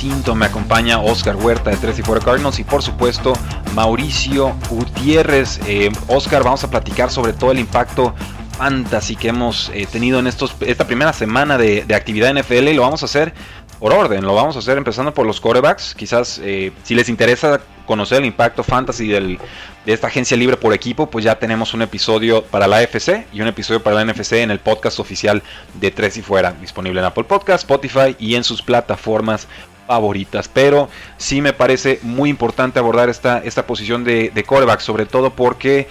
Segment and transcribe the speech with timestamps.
[0.00, 3.34] Me acompaña Oscar Huerta de Tres y Fuera Cardinals y por supuesto
[3.74, 5.60] Mauricio Gutiérrez.
[5.66, 8.14] Eh, Oscar, vamos a platicar sobre todo el impacto
[8.56, 12.74] fantasy que hemos eh, tenido en estos, esta primera semana de, de actividad NFL y
[12.74, 13.34] lo vamos a hacer
[13.80, 14.24] por orden.
[14.24, 15.94] Lo vamos a hacer empezando por los corebacks.
[15.94, 19.38] Quizás eh, si les interesa conocer el impacto fantasy de
[19.86, 23.48] esta agencia libre por equipo, pues ya tenemos un episodio para la AFC y un
[23.48, 25.42] episodio para la NFC en el podcast oficial
[25.74, 29.48] de Tres y Fuera, disponible en Apple Podcast, Spotify y en sus plataformas
[29.90, 30.48] favoritas.
[30.48, 35.30] Pero sí me parece muy importante abordar esta, esta posición de, de coreback, sobre todo
[35.30, 35.88] porque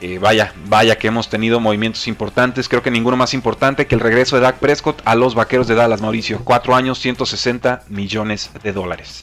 [0.00, 2.66] eh, vaya, vaya que hemos tenido movimientos importantes.
[2.66, 5.74] Creo que ninguno más importante que el regreso de Dak Prescott a los Vaqueros de
[5.74, 6.40] Dallas, Mauricio.
[6.42, 9.22] Cuatro años, 160 millones de dólares.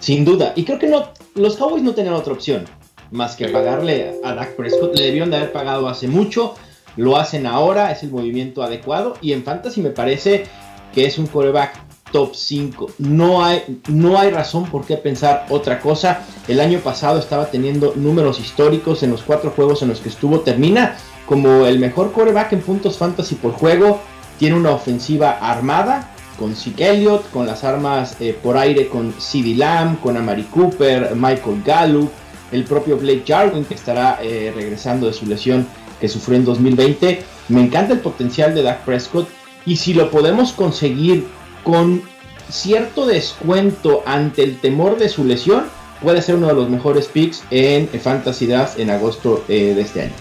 [0.00, 0.54] Sin duda.
[0.56, 2.64] Y creo que no, los Cowboys no tenían otra opción
[3.10, 4.96] más que pagarle a Dak Prescott.
[4.96, 6.54] Le debieron de haber pagado hace mucho.
[6.96, 9.18] Lo hacen ahora, es el movimiento adecuado.
[9.20, 10.46] Y en Fantasy me parece
[10.94, 11.85] que es un coreback
[12.16, 12.92] top 5.
[12.98, 16.22] No hay, no hay razón por qué pensar otra cosa.
[16.48, 20.40] El año pasado estaba teniendo números históricos en los cuatro juegos en los que estuvo.
[20.40, 24.00] Termina como el mejor coreback en puntos fantasy por juego.
[24.38, 29.56] Tiene una ofensiva armada con Zeke Elliott, con las armas eh, por aire con CeeDee
[29.56, 32.10] Lamb, con Amari Cooper, Michael Gallup,
[32.50, 35.66] el propio Blake Jarwin que estará eh, regresando de su lesión
[36.00, 37.22] que sufrió en 2020.
[37.50, 39.28] Me encanta el potencial de Dak Prescott
[39.66, 41.26] y si lo podemos conseguir
[41.66, 42.00] con
[42.48, 45.64] cierto descuento ante el temor de su lesión,
[46.00, 50.02] puede ser uno de los mejores picks en Fantasy Draft en agosto eh, de este
[50.02, 50.12] año.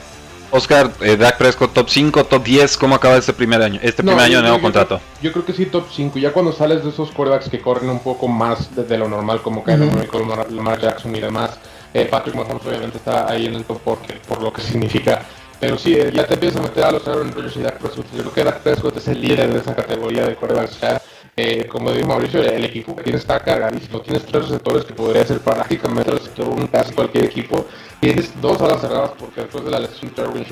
[0.49, 3.79] Oscar, eh, Dak Prescott, top 5, top 10, ¿cómo acaba este primer año?
[3.83, 4.99] Este primer año de nuevo contrato.
[5.21, 6.17] yo creo que sí, top 5.
[6.17, 9.63] Ya cuando sales de esos quarterbacks que corren un poco más de, lo normal, como
[9.63, 11.51] Kyler uh Lamar Jackson y demás,
[11.93, 15.21] eh, Patrick Mahomes obviamente está ahí en el top porque, por lo que significa.
[15.59, 18.07] Pero sí, ya te empiezas a meter a los Aaron Rodgers y Dak Prescott.
[18.15, 20.79] Yo creo que Dak Prescott es el líder de esa categoría de quarterbacks.
[21.37, 23.99] Eh, como dijo Mauricio, el equipo que tiene está cargadísimo.
[23.99, 27.65] Tienes tres receptores que podría ser prácticamente el receptor un casi cualquier equipo.
[27.99, 30.45] Tienes dos alas cerradas porque después de la lesión Terwin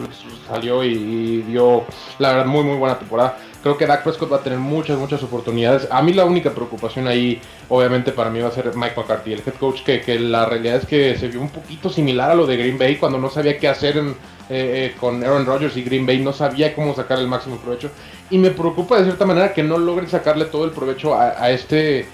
[0.45, 1.85] salió y, dio,
[2.19, 3.37] la verdad, muy, muy buena temporada.
[3.61, 5.87] Creo que Dak Prescott va a tener muchas, muchas oportunidades.
[5.89, 7.39] A mí la única preocupación ahí,
[7.69, 10.77] obviamente, para mí va a ser Mike McCarthy, el head coach, que, que la realidad
[10.77, 13.57] es que se vio un poquito similar a lo de Green Bay cuando no sabía
[13.57, 14.15] qué hacer en,
[14.49, 17.89] eh, eh, con Aaron Rodgers y Green Bay, no sabía cómo sacar el máximo provecho.
[18.29, 22.05] Y me preocupa de cierta manera que no logren sacarle todo el provecho a, este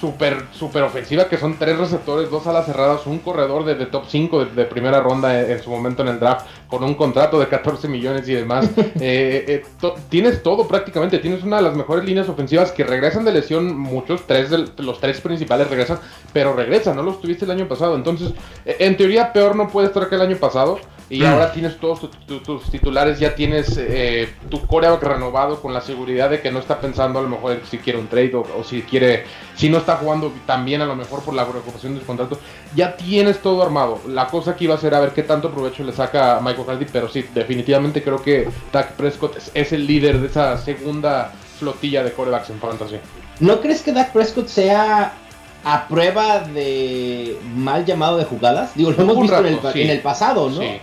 [0.00, 4.44] super, super ofensiva que son tres receptores, dos alas cerradas, un corredor de, top 5
[4.44, 8.28] de, primera ronda en, su momento en el draft, con un contrato de 14 millones
[8.28, 8.70] y demás.
[9.00, 9.62] Eh,
[10.08, 14.26] tienes todo prácticamente, tienes una de las mejores líneas ofensivas que regresan de lesión, muchos,
[14.26, 15.98] tres de, los tres principales regresan,
[16.32, 17.96] pero regresan, no los tuviste el año pasado.
[17.96, 18.32] Entonces,
[18.64, 20.78] en teoría peor no puede estar que el año pasado.
[21.10, 21.26] Y mm.
[21.26, 26.40] ahora tienes todos tus titulares, ya tienes eh, tu coreback renovado con la seguridad de
[26.40, 29.68] que no está pensando a lo mejor si quiere un trade o, si quiere, si
[29.68, 32.38] no está jugando también a lo mejor por la preocupación del contrato.
[32.74, 34.00] Ya tienes todo armado.
[34.08, 36.66] La cosa aquí va a ser a ver qué tanto provecho le saca a Michael
[36.66, 42.02] Hardy, pero sí, definitivamente creo que Dak Prescott es, el líder de esa segunda flotilla
[42.02, 42.96] de corebacks en fantasy.
[43.40, 45.12] ¿No crees que Dak Prescott sea
[45.64, 48.74] a prueba de mal llamado de jugadas?
[48.74, 50.60] Digo, lo hemos visto en, el, en, el, pasado, ¿no?
[50.60, 50.80] Sí.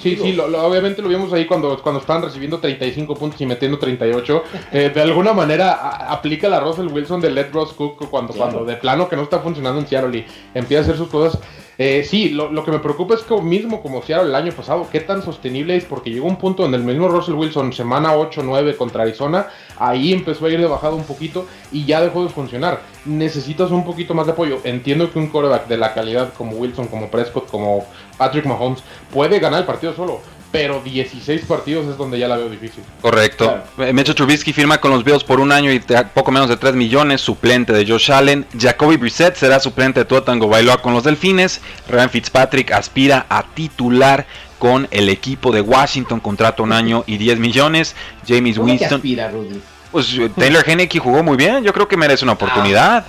[0.00, 3.78] Sí, sí, lo, obviamente lo vimos ahí cuando, cuando estaban recibiendo 35 puntos y metiendo
[3.78, 4.42] 38.
[4.70, 5.72] Eh, de alguna manera
[6.10, 9.38] aplica la Russell Wilson de Let Ross Cook cuando, cuando de plano que no está
[9.38, 11.40] funcionando en Seattle y empieza a hacer sus cosas.
[11.80, 14.88] Eh, sí, lo, lo, que me preocupa es que mismo como Seattle el año pasado,
[14.90, 18.76] qué tan sostenible es, porque llegó un punto donde el mismo Russell Wilson, semana 8-9
[18.76, 19.46] contra Arizona,
[19.78, 22.80] ahí empezó a ir de bajada un poquito y ya dejó de funcionar.
[23.04, 24.58] Necesitas un poquito más de apoyo.
[24.64, 27.86] Entiendo que un quarterback de la calidad como Wilson, como Prescott, como
[28.18, 28.82] Patrick Mahomes
[29.12, 30.20] puede ganar el partido solo,
[30.50, 32.82] pero 16 partidos es donde ya la veo difícil.
[33.00, 33.62] Correcto.
[33.76, 34.14] Claro.
[34.14, 35.80] Trubisky firma con los Bills por un año y
[36.12, 38.46] poco menos de 3 millones, suplente de Josh Allen.
[38.58, 41.60] Jacoby Brissett será suplente de Tua Bailoa con los Delfines.
[41.88, 44.26] Ryan Fitzpatrick aspira a titular
[44.58, 47.94] con el equipo de Washington, contrato un año y 10 millones.
[48.26, 48.94] James Winston.
[48.96, 49.60] aspira, Rudy?
[49.92, 53.06] Pues Taylor Henneke jugó muy bien, yo creo que merece una oportunidad.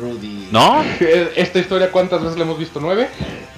[0.00, 0.48] Rudy.
[0.50, 0.84] ¿No?
[1.36, 2.80] ¿Esta historia cuántas veces la hemos visto?
[2.80, 3.08] ¿Nueve?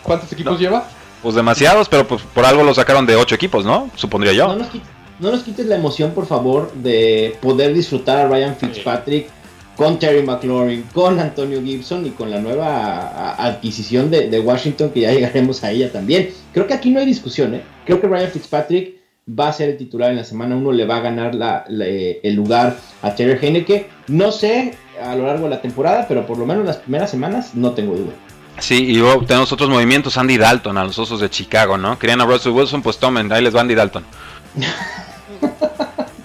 [0.03, 0.85] ¿Cuántos equipos lleva?
[1.23, 3.91] Pues demasiados, pero pues por algo lo sacaron de ocho equipos, ¿no?
[3.95, 4.49] Supondría yo.
[4.49, 4.89] No nos, quites,
[5.19, 9.29] no nos quites la emoción, por favor, de poder disfrutar a Ryan Fitzpatrick
[9.77, 15.01] con Terry McLaurin, con Antonio Gibson y con la nueva adquisición de, de, Washington, que
[15.01, 16.31] ya llegaremos a ella también.
[16.53, 17.63] Creo que aquí no hay discusión, ¿eh?
[17.85, 20.97] Creo que Ryan Fitzpatrick va a ser el titular en la semana 1, le va
[20.97, 23.89] a ganar la, la, el lugar a Terry Heineke.
[24.09, 27.55] No sé a lo largo de la temporada, pero por lo menos las primeras semanas
[27.55, 28.13] no tengo duda.
[28.61, 31.99] Sí, y tenemos otros movimientos, Andy Dalton a los Osos de Chicago, ¿no?
[31.99, 34.05] Querían a Russell Wilson, pues tomen, ahí les va Andy Dalton.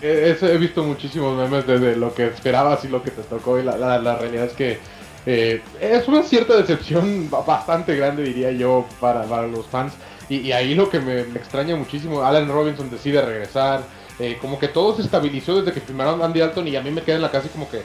[0.02, 3.78] he visto muchísimos memes desde lo que esperabas y lo que te tocó y la,
[3.78, 4.80] la, realidad es que
[5.26, 9.94] eh, es una cierta decepción bastante grande diría yo para, para los fans
[10.30, 13.84] y, ahí lo que me, me, extraña muchísimo, Allen Robinson decide regresar,
[14.18, 17.04] eh, como que todo se estabilizó desde que firmaron Andy Dalton y a mí me
[17.04, 17.84] queda en la casa como que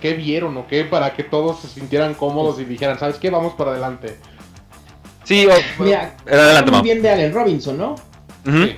[0.00, 0.84] ¿qué, vieron o qué?
[0.84, 3.30] Para que todos se sintieran cómodos y dijeran, ¿sabes qué?
[3.30, 4.16] Vamos para adelante.
[5.24, 7.94] Sí, o, Mira, adelante, muy bien de Allen Robinson, ¿no?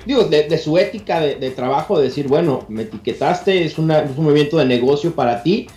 [0.05, 4.57] Digo, de, su ética de, trabajo, de decir, bueno, me etiquetaste, es, una, un movimiento
[4.57, 5.67] de negocio para ti.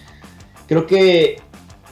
[0.67, 1.37] Creo que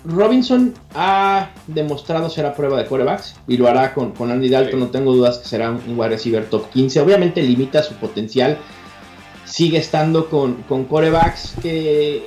[0.04, 4.80] Robinson ha demostrado ser a prueba de corebacks y lo hará con, con Andy Dalton.
[4.80, 7.00] No tengo dudas que será un, wide receiver top 15.
[7.00, 8.58] Obviamente limita su potencial.
[9.44, 12.24] Sigue estando con, con corebacks que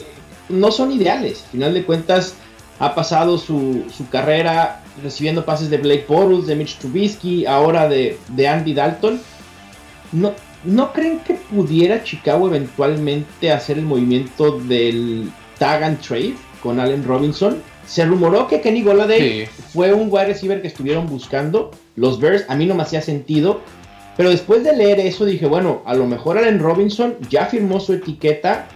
[0.49, 1.43] no son ideales.
[1.45, 2.35] Al final de cuentas,
[2.79, 8.47] ha pasado su, carrera recibiendo pases de Blake Bortles, de Mitch Trubisky, ahora de, de
[8.47, 9.19] Andy Dalton.
[10.11, 10.33] No,
[10.63, 17.05] ¿No creen que pudiera Chicago eventualmente hacer el movimiento del tag and trade con Allen
[17.05, 17.61] Robinson?
[17.85, 22.43] Se rumoró que Kenny Golladay fue un wide receiver que estuvieron buscando los Bears.
[22.49, 23.61] A mí no me hacía sentido.
[24.17, 27.93] Pero después de leer eso dije, bueno, a lo mejor Allen Robinson ya firmó su
[27.93, 28.67] etiqueta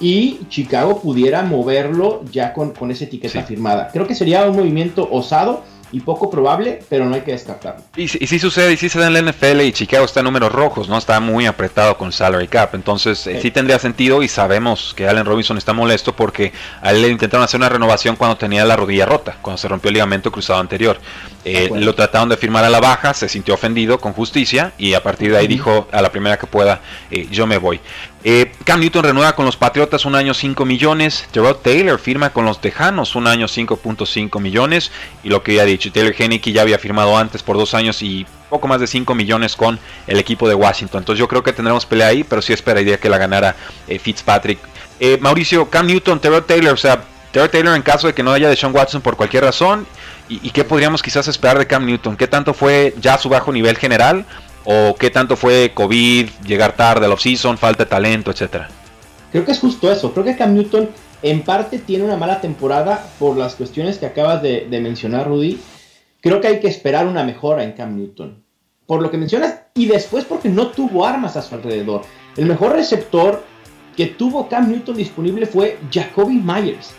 [0.00, 3.88] y Chicago pudiera moverlo ya con, con esa etiqueta firmada.
[3.92, 7.82] Creo que sería un movimiento osado y poco probable, pero no hay que descartarlo.
[7.96, 10.24] Y, y sí sucede, y sí se da en la NFL y Chicago está en
[10.24, 10.98] números rojos, ¿no?
[10.98, 13.50] Está muy apretado con salary cap, entonces eh, sí.
[13.50, 16.52] tendría sentido y sabemos que Allen Robinson está molesto porque
[16.82, 19.88] a él le intentaron hacer una renovación cuando tenía la rodilla rota, cuando se rompió
[19.88, 20.98] el ligamento cruzado anterior.
[21.44, 25.02] Eh, lo trataron de firmar a la baja, se sintió ofendido con justicia y a
[25.02, 26.80] partir de ahí dijo a la primera que pueda,
[27.10, 27.80] eh, yo me voy.
[28.24, 31.26] Eh, Cam Newton renueva con los Patriotas un año 5 millones.
[31.30, 34.90] Terrell Taylor firma con los Tejanos un año 5.5 millones.
[35.22, 38.02] Y lo que ya he dicho, Taylor Henneke ya había firmado antes por dos años
[38.02, 41.02] y poco más de 5 millones con el equipo de Washington.
[41.02, 43.54] Entonces yo creo que tendremos pelea ahí, pero sí esperaría que la ganara
[43.86, 44.58] eh, Fitzpatrick.
[45.00, 47.00] Eh, Mauricio, Cam Newton, Terrell Taylor, o sea,
[47.30, 49.86] Terrell Taylor en caso de que no haya de Sean Watson por cualquier razón.
[50.28, 52.16] ¿Y, ¿Y qué podríamos quizás esperar de Cam Newton?
[52.16, 54.26] ¿Qué tanto fue ya su bajo nivel general?
[54.70, 58.68] ¿O qué tanto fue COVID, llegar tarde al off-season, falta de talento, etcétera?
[59.32, 60.12] Creo que es justo eso.
[60.12, 60.90] Creo que Cam Newton
[61.22, 65.58] en parte tiene una mala temporada por las cuestiones que acabas de, mencionar, Rudy.
[66.20, 68.44] Creo que hay que esperar una mejora en Cam Newton.
[68.84, 72.02] Por lo que mencionas, y después porque no tuvo armas a su alrededor.
[72.36, 73.44] El mejor receptor
[73.96, 76.90] que tuvo Cam Newton disponible fue Jacoby Myers.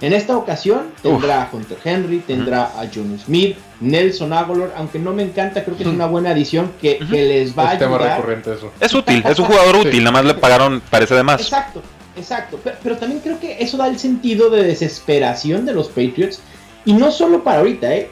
[0.00, 5.12] En esta ocasión tendrá a Hunter Henry, tendrá a John Smith, Nelson Aguilar, aunque no
[5.12, 8.16] me encanta, creo que es una buena adición que, les va a ayudar.
[8.16, 8.72] recurrente eso.
[8.80, 11.40] Es útil, es un jugador útil, nada más le pagaron, parece de más.
[11.40, 11.80] Exacto,
[12.16, 12.58] exacto.
[12.82, 16.40] Pero, también creo que eso da el sentido de desesperación de los Patriots.
[16.84, 18.10] Y no solo para ahorita, ¿eh?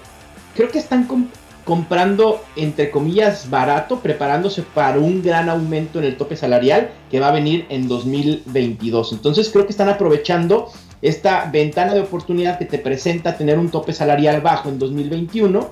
[0.55, 1.06] Creo que están
[1.64, 7.29] comprando, entre comillas, barato, preparándose para un gran aumento en el tope salarial que va
[7.29, 9.12] a venir en 2022.
[9.12, 13.92] Entonces creo que están aprovechando esta ventana de oportunidad que te presenta tener un tope
[13.92, 15.70] salarial bajo en 2021,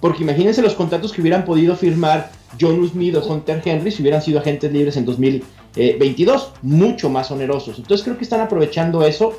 [0.00, 2.30] porque imagínense los contratos que hubieran podido firmar
[2.60, 7.78] John Smith o Hunter Henry si hubieran sido agentes libres en 2022, mucho más onerosos.
[7.78, 9.38] Entonces creo que están aprovechando eso.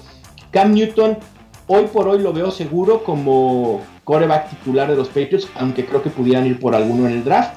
[0.51, 1.17] Cam Newton,
[1.67, 6.09] hoy por hoy lo veo seguro como coreback titular de los Patriots, aunque creo que
[6.09, 7.53] pudieran ir por alguno en el draft.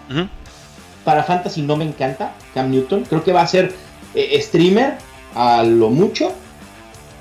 [1.04, 3.72] Para Fantasy no me encanta Cam Newton, creo que va a ser
[4.14, 4.94] eh, streamer
[5.34, 6.32] a lo mucho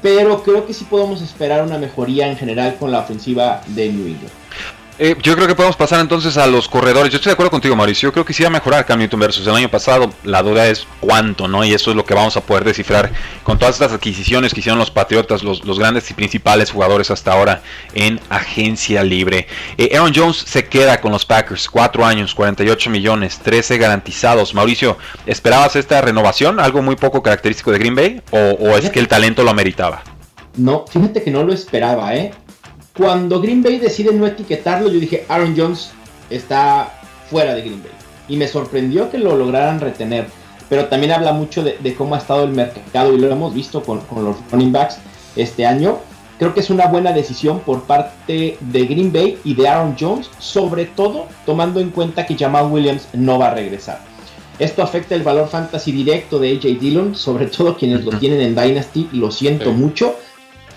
[0.02, 4.08] pero creo que sí podemos esperar una mejoría en general con la ofensiva de New
[4.08, 4.32] England.
[5.02, 7.10] Eh, yo creo que podemos pasar entonces a los corredores.
[7.10, 8.10] Yo estoy de acuerdo contigo, Mauricio.
[8.10, 10.10] Yo creo que sí va a mejorar Cam Newton versus el año pasado.
[10.26, 11.64] La duda es cuánto, ¿no?
[11.64, 13.10] Y eso es lo que vamos a poder descifrar
[13.44, 17.62] con todas estas adquisiciones que hicieron los Patriotas, los, grandes y principales jugadores hasta ahora
[17.94, 19.48] en agencia libre.
[19.78, 21.70] Eh, Aaron Jones se queda con los Packers.
[21.70, 24.54] 4 años, 48 millones, 13 garantizados.
[24.54, 26.60] Mauricio, ¿esperabas esta renovación?
[26.60, 28.22] ¿Algo muy poco característico de Green Bay?
[28.32, 30.04] ¿O, o es que el talento lo ameritaba?
[30.58, 32.34] No, fíjate que no lo esperaba, ¿eh?
[33.00, 35.92] Cuando Green Bay decide no etiquetarlo, yo dije, Aaron Jones
[36.30, 37.94] está fuera de Green Bay.
[38.28, 40.28] Y me sorprendió que lo lograran retener.
[40.68, 44.02] Pero también habla mucho de, cómo ha estado el mercado y lo hemos visto con,
[44.22, 44.98] los running backs
[45.38, 46.00] este año.
[46.38, 50.30] creo que es una buena decisión por parte de Green Bay y de Aaron Jones,
[50.38, 54.02] sobre todo tomando en cuenta que Jamal Williams no va a regresar.
[54.60, 58.56] Esto afecta el valor fantasy directo de AJ Dillon, sobre todo quienes lo tienen en
[58.56, 60.18] Dynasty, lo siento mucho,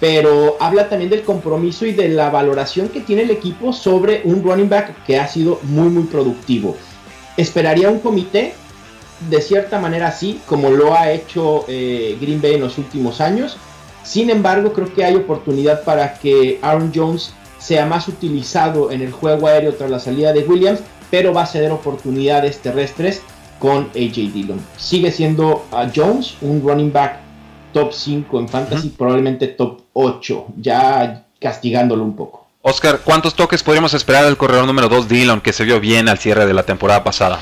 [0.03, 4.43] pero habla también del compromiso y de la valoración que tiene el equipo sobre un
[4.43, 6.77] running back que ha sido muy muy productivo.
[7.37, 8.53] Esperaría un comité,
[9.31, 13.57] de cierta manera sí, como lo ha hecho eh, Green Bay en los últimos años,
[14.03, 19.13] sin embargo, creo que hay oportunidad para que Aaron Jones sea más utilizado en el
[19.13, 20.81] juego aéreo tras la salida de Williams,
[21.13, 23.23] pero va a ceder oportunidades terrestres
[23.61, 24.59] con AJ Dillon.
[24.77, 27.21] Sigue siendo a Jones un running back
[27.73, 32.47] top 5 en fantasy, probablemente top 8, ya castigándolo un poco.
[32.63, 36.19] Oscar, ¿cuántos toques podríamos esperar del corredor número 2 Dillon que se vio bien al
[36.19, 37.41] cierre de la temporada pasada?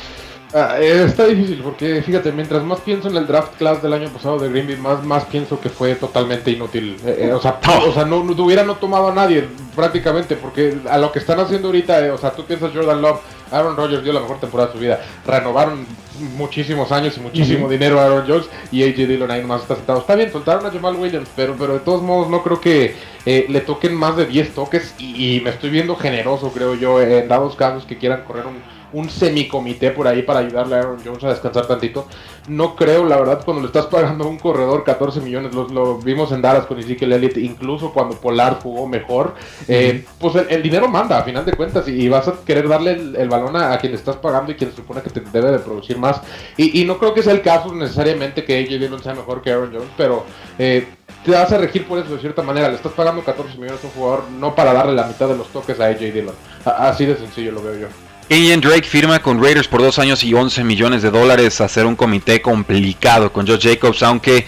[0.53, 4.09] Ah, eh, está difícil porque fíjate, mientras más pienso en el draft class del año
[4.09, 6.97] pasado de Green Bay, más, más pienso que fue totalmente inútil.
[7.05, 7.85] Eh, eh, o sea, no.
[7.85, 11.39] o sea no, no, hubiera no tomado a nadie prácticamente porque a lo que están
[11.39, 13.21] haciendo ahorita, o sea, tú piensas Jordan Love,
[13.53, 15.87] Aaron Rodgers dio la mejor temporada de su vida, renovaron
[16.21, 20.01] muchísimos años y muchísimo dinero a Aaron Jones y AJ Dillon ahí nomás está sentado.
[20.01, 23.61] Está bien, soltaron a Jamal Williams, pero, pero de todos modos no creo que le
[23.61, 27.57] toquen más de 10 toques y, y me estoy viendo generoso, creo yo, en dados
[27.57, 31.31] casos que quieran correr un un semicomité por ahí para ayudarle a Aaron Jones a
[31.31, 32.07] descansar tantito.
[32.49, 36.33] No creo, la verdad, cuando le estás pagando a un corredor 14 millones, lo, vimos
[36.33, 39.35] en Dallas con Ezekiel Elliott, incluso cuando Polar jugó mejor,
[39.69, 43.29] eh, pues el, dinero manda a final de cuentas y, vas a querer darle el,
[43.29, 45.99] balón a, quien le estás pagando y quien se supone que te debe de producir
[45.99, 46.21] más.
[46.57, 49.71] Y, no creo que sea el caso necesariamente que AJ Dillon sea mejor que Aaron
[49.73, 50.25] Jones, pero
[50.59, 50.87] eh,
[51.25, 52.69] te vas a regir por eso de cierta manera.
[52.69, 55.49] Le estás pagando 14 millones a un jugador no para darle la mitad de los
[55.49, 56.35] toques a AJ Dillon.
[56.65, 58.10] Así de sencillo lo veo yo.
[58.39, 61.61] Ian Drake firma con Raiders por dos años y 11 millones de dólares.
[61.61, 64.47] Hacer un comité complicado con Josh Jacobs, aunque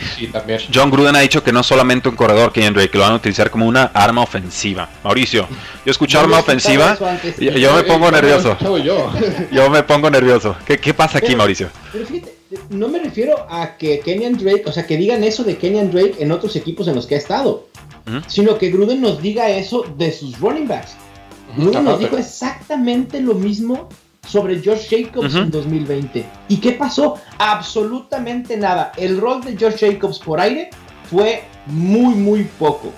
[0.72, 3.16] John Gruden ha dicho que no solamente un corredor, que Ian Drake, lo van a
[3.16, 4.88] utilizar como una arma ofensiva.
[5.02, 5.48] Mauricio,
[5.84, 6.96] yo escucho arma ofensiva,
[7.40, 8.56] yo, me pongo nervioso.
[9.50, 10.54] Yo me pongo nervioso.
[10.64, 11.68] ¿Qué, pasa aquí, Mauricio?
[11.90, 12.34] Pero fíjate,
[12.70, 16.16] no me refiero a que Kenyan Drake, o sea, que digan eso de Kenyan Drake
[16.20, 17.66] en otros equipos en los que ha estado,
[18.28, 20.96] sino que Gruden nos diga eso de sus running backs.
[21.56, 23.88] Nos dijo exactamente lo mismo
[24.26, 26.24] sobre Josh Jacobs en 2020.
[26.48, 27.16] ¿Y qué pasó?
[27.38, 28.92] Absolutamente nada.
[28.96, 30.70] El rol de Josh Jacobs por aire
[31.10, 32.92] fue muy, muy poco.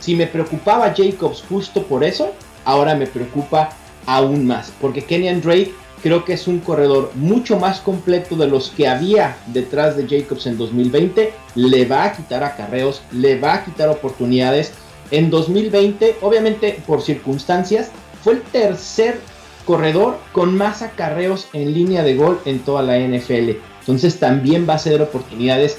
[0.00, 2.32] Si me preocupaba Jacobs justo por eso,
[2.64, 3.70] ahora me preocupa
[4.06, 4.72] aún más.
[4.80, 9.36] Porque Kenyan Drake creo que es un corredor mucho más completo de los que había
[9.46, 11.32] detrás de Jacobs en 2020.
[11.54, 14.72] Le va a quitar acarreos, le va a quitar oportunidades
[15.12, 17.90] en 2020, obviamente por circunstancias,
[18.24, 19.20] fue el tercer
[19.64, 23.50] corredor con más acarreos en línea de gol en toda la NFL.
[23.80, 25.78] Entonces también va a ser oportunidades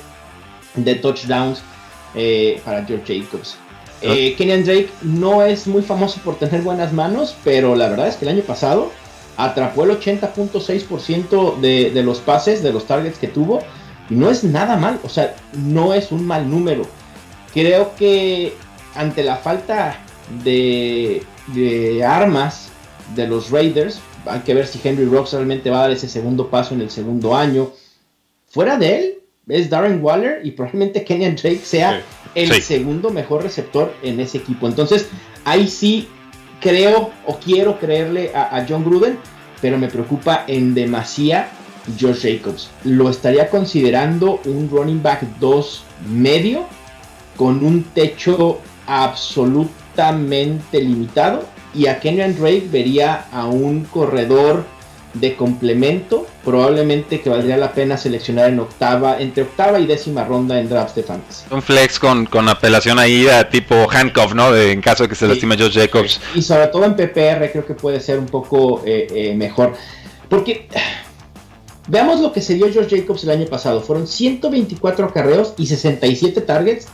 [0.76, 1.62] de touchdowns
[2.16, 3.58] eh, para George Jacobs.
[4.02, 8.16] Eh, Kenyan Drake no es muy famoso por tener buenas manos, pero la verdad es
[8.18, 8.92] que el año pasado
[9.38, 13.62] atrapó el 80.6% de, de los pases, de los targets que tuvo,
[14.10, 16.86] y no es nada mal, o sea, no es un mal número.
[17.54, 18.58] Creo que
[18.96, 19.98] ante la falta
[20.44, 21.24] de,
[22.06, 22.70] armas
[23.16, 26.50] de los Raiders, hay que ver si Henry Rocks realmente va a dar ese segundo
[26.50, 27.72] paso en el segundo año.
[28.48, 29.14] Fuera de él,
[29.48, 32.02] es Darren Waller y probablemente Kenyan Drake sea
[32.36, 34.68] el segundo mejor receptor en ese equipo.
[34.68, 35.08] Entonces,
[35.44, 36.08] ahí sí
[36.62, 39.18] creo o quiero creerle a, a John Gruden,
[39.62, 41.50] pero me preocupa en demasía
[42.00, 42.70] Josh Jacobs.
[42.86, 46.66] Lo estaría considerando un running back 2 medio
[47.36, 54.66] con un techo absolutamente limitado y a Kenyan Drake vería a un corredor
[55.14, 60.60] de complemento, probablemente que valdría la pena seleccionar en octava, entre octava y décima ronda
[60.60, 61.46] en drafts de fantasy.
[61.52, 64.52] Un flex con, con apelación ahí a tipo handcuff, ¿no?
[64.52, 66.20] De, en caso de que se le lastime Josh Jacobs.
[66.34, 69.74] Y sobre todo en PPR creo que puede ser un poco eh, eh, mejor.
[70.30, 70.68] Porque
[71.88, 73.82] veamos lo que se dio Josh Jacobs el año pasado.
[73.82, 76.88] Fueron 124 carreos y 67 targets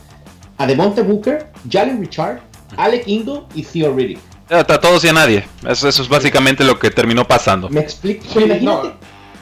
[0.60, 2.42] a Devonta Booker, Jalen Richard,
[2.76, 4.20] Alec Ingle y Theo Riddick.
[4.50, 5.46] A todos y a nadie.
[5.66, 7.70] Eso, es básicamente lo que terminó pasando.
[7.70, 8.26] Me explico.
[8.38, 8.92] imagínate,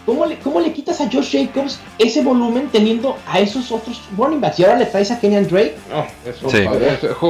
[0.07, 4.61] ¿cómo, le, quitas a Josh Jacobs ese volumen teniendo a esos otros running backs?
[4.61, 5.75] Y ahora le traes a Kenyan Drake.
[6.25, 6.65] eso sí.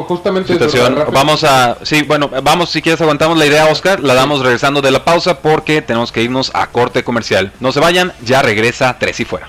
[0.07, 0.53] justamente.
[0.53, 1.07] Situación.
[1.11, 1.79] Vamos a.
[1.83, 4.01] Sí, bueno, vamos, si quieres, aguantamos la idea, Oscar.
[4.01, 7.53] La damos regresando de la pausa porque tenemos que irnos a corte comercial.
[7.61, 9.49] No se vayan, ya regresa Tres y Fuera.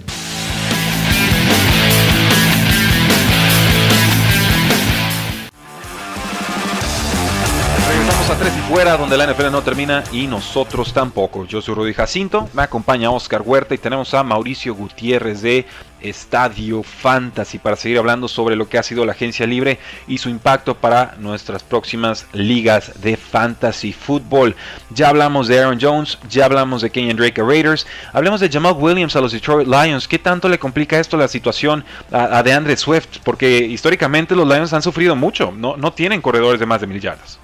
[8.71, 11.45] Fuera, donde la NFL no termina y nosotros tampoco.
[11.45, 15.65] Yo soy Rudy Jacinto, me acompaña Oscar Huerta y tenemos a Mauricio Gutiérrez de
[15.99, 20.29] Estadio Fantasy para seguir hablando sobre lo que ha sido la agencia libre y su
[20.29, 24.55] impacto para nuestras próximas ligas de fantasy fútbol.
[24.89, 28.75] Ya hablamos de Aaron Jones, ya hablamos de Kenyon Drake a Raiders, hablemos de Jamal
[28.77, 30.07] Williams a los Detroit Lions.
[30.07, 33.19] ¿Qué tanto le complica esto la situación a, DeAndre Swift?
[33.25, 37.01] Porque históricamente los Lions han sufrido mucho, no, no tienen corredores de más de mil
[37.01, 37.37] yardas.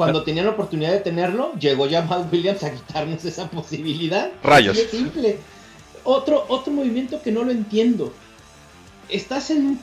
[0.00, 4.30] Cuando tenían la oportunidad de tenerlo, llegó Jamal Williams a quitarnos esa posibilidad.
[4.42, 4.78] Rayos.
[4.78, 5.36] Es simple.
[6.04, 8.10] Otro, otro movimiento que no lo entiendo.
[9.10, 9.78] Estás en,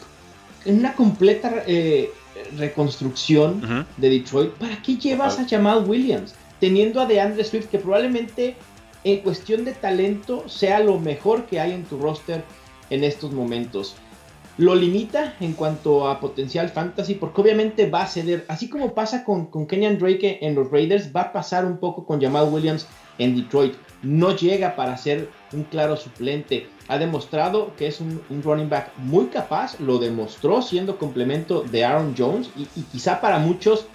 [0.66, 2.12] en una completa eh,
[2.58, 4.54] reconstrucción de Detroit.
[4.54, 6.34] ¿Para qué llevas a Jamal Williams?
[6.60, 8.56] Teniendo a DeAndre Swift, que probablemente
[9.04, 12.44] en cuestión de talento sea lo mejor que hay en tu roster
[12.90, 13.96] en estos momentos.
[14.58, 19.24] Lo limita en cuanto a potencial fantasy, porque obviamente va a ceder, así como pasa
[19.24, 22.88] con, con Kenyan Drake en los Raiders, va a pasar un poco con Jamal Williams
[23.20, 23.76] en Detroit.
[24.02, 26.68] No llega para ser un claro suplente.
[26.88, 32.16] Ha demostrado que es un, running back muy capaz, lo demostró siendo complemento de Aaron
[32.18, 33.86] Jones y, quizá para muchos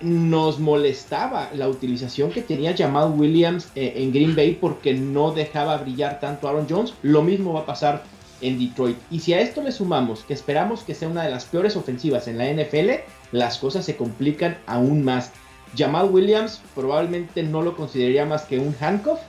[0.00, 5.76] nos molestaba la utilización que tenía Jamal Williams eh, en Green Bay porque no dejaba
[5.78, 6.94] brillar tanto Aaron Jones.
[7.02, 8.02] Lo mismo va a pasar
[8.40, 8.96] en Detroit.
[9.10, 12.28] Y si a esto le sumamos que esperamos que sea una de las peores ofensivas
[12.28, 12.90] en la NFL,
[13.32, 15.32] las cosas se complican aún más.
[15.76, 19.20] Jamal Williams probablemente no lo consideraría más que un handcuff,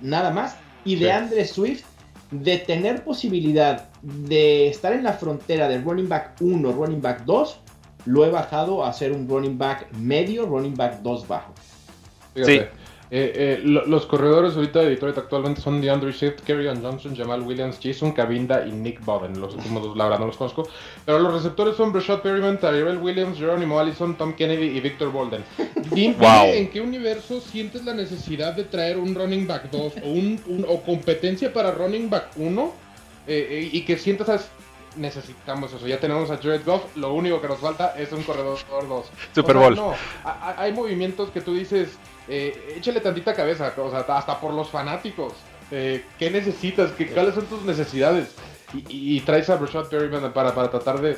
[0.00, 0.56] nada más.
[0.84, 1.84] Y de Andre Swift,
[2.30, 7.60] de tener posibilidad de estar en la frontera de running back 1, running back 2,
[8.06, 11.52] lo he bajado a ser un running back medio, running back 2 bajo.
[12.34, 12.60] Sí.
[13.08, 17.78] Eh, eh, los corredores ahorita de Detroit actualmente son DeAndre Swift, Kerryon Johnson, Jamal Williams,
[17.80, 19.40] Jason Cabinda y Nick Bowen.
[19.40, 20.68] Los últimos dos, la verdad, no los conozco.
[21.04, 25.44] Pero los receptores son Brashad Perryman, Tyrell Williams, Jerónimo Allison, Tom Kennedy y Victor Bolden.
[25.92, 26.16] Dime
[26.58, 30.82] en qué universo sientes la necesidad de traer un running back 2 o, un, o
[30.82, 32.72] competencia para running back 1
[33.28, 34.50] eh, y que sientas
[34.96, 35.86] necesitamos eso.
[35.86, 39.06] Ya tenemos a Jared Goff, lo único que nos falta es un corredor 2.
[39.34, 39.76] Super Bowl.
[39.76, 41.90] no, hay movimientos que tú dices
[42.28, 45.34] eh, échale tantita cabeza, o sea, hasta por los fanáticos.
[45.70, 46.92] Eh, ¿Qué necesitas?
[46.92, 48.34] ¿Qué, ¿Cuáles son tus necesidades?
[48.74, 51.16] Y, traes a Rashad Perryman para, para tratar de.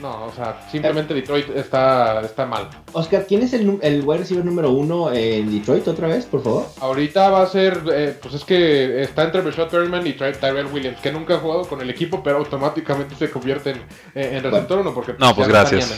[0.00, 2.68] No, o sea, simplemente Detroit está, está mal.
[2.92, 6.66] Oscar, ¿quién es el, el wide receiver número uno en Detroit otra vez, por favor?
[6.80, 7.82] Ahorita va a ser.
[7.92, 11.62] Eh, pues es que está entre Rashad Perryman y Tyrell Williams, que nunca ha jugado
[11.64, 13.82] con el equipo, pero automáticamente se convierte en,
[14.14, 15.14] en receptor uno, porque.
[15.18, 15.90] No, pues gracias.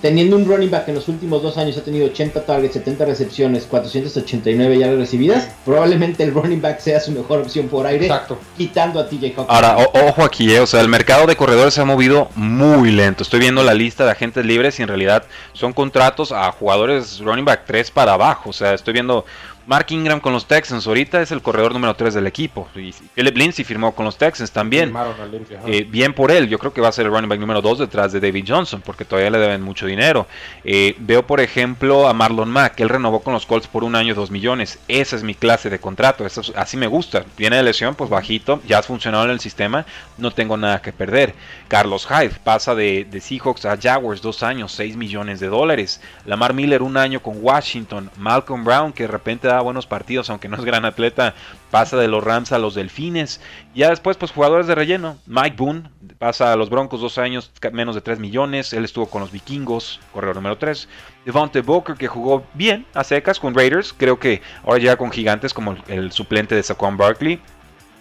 [0.00, 3.04] Teniendo un running back que en los últimos dos años ha tenido 80 targets, 70
[3.04, 8.38] recepciones, 489 yardas recibidas, probablemente el running back sea su mejor opción por aire, Exacto.
[8.56, 9.46] quitando a TJ Hawkins.
[9.48, 13.22] Ahora, ojo aquí, eh, o sea, el mercado de corredores se ha movido muy lento.
[13.22, 17.44] Estoy viendo la lista de agentes libres y en realidad son contratos a jugadores running
[17.44, 18.50] back 3 para abajo.
[18.50, 19.24] O sea, estoy viendo
[19.66, 22.68] Mark Ingram con los Texans ahorita es el corredor número 3 del equipo.
[22.74, 24.92] Y Philip Lindsay firmó con los Texans también.
[25.66, 27.78] Eh, bien por él, yo creo que va a ser el running back número 2
[27.78, 30.26] detrás de David Johnson, porque todavía le deben mucho dinero.
[30.64, 34.14] Eh, veo, por ejemplo, a Marlon Mack, él renovó con los Colts por un año
[34.14, 34.78] 2 millones.
[34.88, 37.24] Esa es mi clase de contrato, así me gusta.
[37.36, 39.86] Viene de lesión, pues bajito, ya has funcionado en el sistema,
[40.18, 41.34] no tengo nada que perder.
[41.68, 46.00] Carlos Hyde pasa de, de Seahawks a Jaguars, dos años, 6 millones de dólares.
[46.26, 48.10] Lamar Miller, un año con Washington.
[48.16, 51.34] Malcolm Brown, que de repente buenos partidos, aunque no es gran atleta,
[51.70, 53.40] pasa de los Rams a los Delfines.
[53.74, 55.18] Ya después, pues jugadores de relleno.
[55.26, 58.72] Mike Boone pasa a los Broncos dos años, menos de 3 millones.
[58.72, 60.88] Él estuvo con los Vikingos, corredor número 3.
[61.24, 63.92] Devonte Booker, que jugó bien a secas con Raiders.
[63.92, 67.40] Creo que ahora llega con gigantes como el, suplente de Saquon Barkley.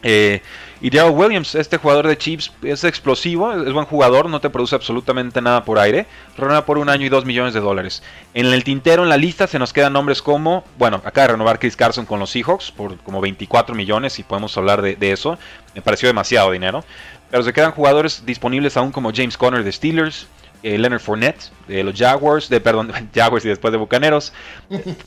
[0.03, 0.41] Eh,
[0.83, 5.39] y Williams, este jugador de Chiefs, es explosivo, es buen jugador, no te produce absolutamente
[5.39, 6.07] nada por aire.
[6.35, 8.01] Renueva por un año y dos millones de dólares.
[8.33, 11.59] En el tintero, en la lista, se nos quedan nombres como, bueno, acá de renovar
[11.59, 15.37] Chris Carson con los Seahawks por como 24 millones, y podemos hablar de, eso.
[15.75, 16.83] Me pareció demasiado dinero.
[17.29, 20.27] Pero se quedan jugadores disponibles aún como James Conner de Steelers,
[20.63, 24.33] eh, Leonard Fournette de los Jaguars, de perdón, Jaguars y después de Bucaneros,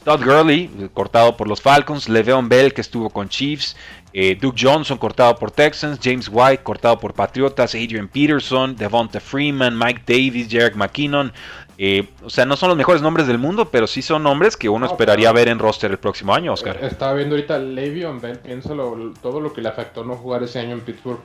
[0.05, 3.77] Todd Gurley cortado por los Falcons, Le'Veon Bell que estuvo con Chiefs,
[4.17, 9.77] eh, Duke Johnson cortado por Texans, James White cortado por Patriotas, Adrian Peterson, Devonta Freeman,
[9.77, 11.33] Mike Davis, Jarek McKinnon.
[11.78, 14.68] Eh, o sea, no son los mejores nombres del mundo, pero sí son nombres que
[14.68, 16.78] uno esperaría ver en roster el próximo año, Oscar.
[16.80, 20.60] Eh, estaba viendo ahorita Le'Veon Bell, piénsalo, todo lo que le afectó no jugar ese
[20.60, 21.20] año en Pittsburgh.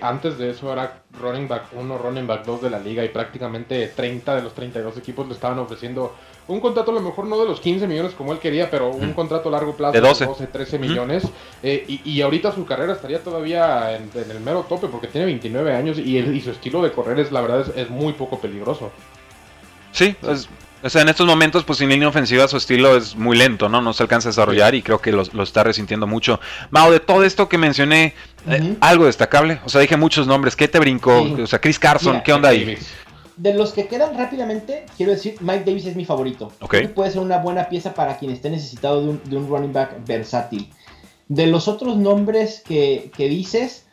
[0.00, 3.92] antes de eso era running back 1, running back 2 de la liga y prácticamente
[3.94, 6.14] 30 de los 32 equipos le estaban ofreciendo
[6.46, 9.14] un contrato a lo mejor no de los 15 millones como él quería, pero un
[9.14, 11.24] contrato a largo plazo de 12, 13 millones.
[11.62, 15.98] Eh, y, ahorita su carrera estaría todavía en, el mero tope porque tiene 29 años
[15.98, 18.90] y, su estilo de correr es la verdad es, muy poco peligroso.
[19.94, 20.48] Sí, es,
[20.84, 23.80] o sea, en estos momentos, pues sin línea ofensiva su estilo es muy lento, ¿no?
[23.80, 26.40] No se alcanza a desarrollar y creo que lo, lo está resintiendo mucho.
[26.70, 28.12] Mao, de todo esto que mencioné,
[28.46, 29.60] eh, algo destacable.
[29.64, 30.56] O sea, dije muchos nombres.
[30.56, 31.24] ¿Qué te brincó?
[31.24, 31.40] Sí.
[31.40, 32.76] O sea, Chris Carson, Mira, ¿qué onda ahí?
[33.38, 36.52] De los que quedan rápidamente, quiero decir, Mike Davis es mi favorito.
[36.60, 36.68] Ok.
[36.68, 39.48] Creo que puede ser una buena pieza para quien esté necesitado de un, de un
[39.48, 40.70] running back versátil.
[41.28, 43.86] De los otros nombres que, que dices,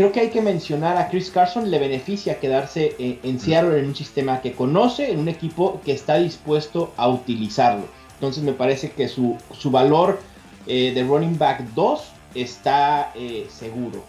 [0.00, 1.70] creo que hay que mencionar a Chris Carson.
[1.70, 5.92] Le beneficia quedarse en, en Seattle en un sistema que conoce, en un equipo que
[5.92, 7.84] está dispuesto a utilizarlo.
[8.14, 10.18] Entonces me parece que su, su valor
[10.66, 12.00] eh, de running back 2
[12.34, 14.02] está eh, seguro.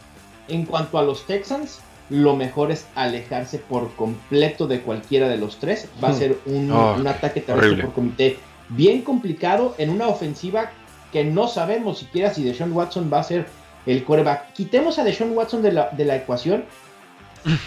[0.47, 5.57] En cuanto a los Texans, lo mejor es alejarse por completo de cualquiera de los
[5.57, 5.89] tres.
[6.01, 6.17] Va a Hmm.
[6.17, 8.37] ser un, Oh, un ataque terrestre por comité
[8.69, 10.71] bien complicado en una ofensiva
[11.11, 13.45] que no sabemos siquiera si Deshaun Watson va a ser
[13.85, 14.53] el coreback.
[14.53, 16.65] Quitemos a Deshaun Watson de la, de la ecuación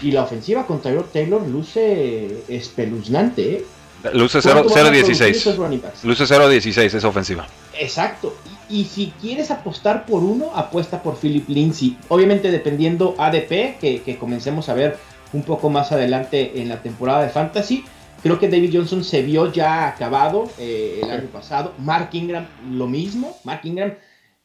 [0.01, 3.53] y la ofensiva con Tyrod Taylor luce espeluznante.
[3.53, 3.65] ¿eh?
[4.13, 5.29] Luce ¿Cuánto van a producir 0-16.
[5.29, 6.03] esos running backs?
[6.03, 7.47] Luce 0-16 esa ofensiva.
[7.77, 8.35] Exacto.
[8.69, 11.97] Y, y si quieres apostar por uno, apuesta por Philip Lindsay.
[12.07, 14.97] Obviamente dependiendo ADP, que, que comencemos a ver
[15.33, 17.83] un poco más adelante en la temporada de Fantasy.
[18.23, 21.73] Creo que David Johnson se vio ya acabado eh, el año pasado.
[21.77, 23.37] Mark Ingram lo mismo.
[23.43, 23.93] Mark Ingram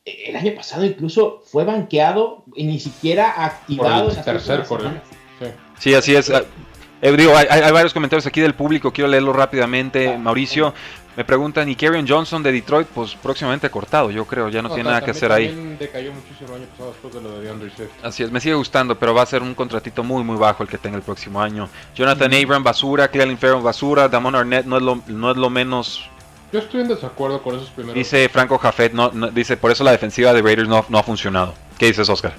[0.04, 4.04] el año pasado incluso fue banqueado y ni siquiera Por activado.
[4.04, 5.00] el en las tercer corredor.
[5.38, 5.46] Sí.
[5.78, 6.30] Sí, así es.
[7.02, 10.18] Eh, digo, hay, hay varios comentarios aquí del público, quiero leerlo rápidamente.
[10.18, 10.74] Mauricio,
[11.16, 12.86] me preguntan, ¿y Kerryon Johnson de Detroit?
[12.88, 15.48] Pues próximamente cortado, yo creo, ya no, tiene nada que hacer ahí.
[15.48, 17.90] También decayó muchísimo el año pasado después de lo de DeAndre Swift.
[18.02, 20.68] Así es, me sigue gustando, pero va a ser un contratito muy, muy bajo el
[20.68, 21.70] que tenga el próximo año.
[21.94, 23.08] Jonathan Abram, basura.
[23.08, 24.08] Clelin Farrell, basura.
[24.08, 26.09] Damon Arnett no es lo, no es lo menos.
[26.52, 27.94] Yo estoy en desacuerdo con esos primeros.
[27.94, 31.02] Dice Franco Jafet, no, no- dice, por eso la defensiva de Raiders no, no ha
[31.02, 31.54] funcionado.
[31.78, 32.32] ¿Qué dices, Oscar?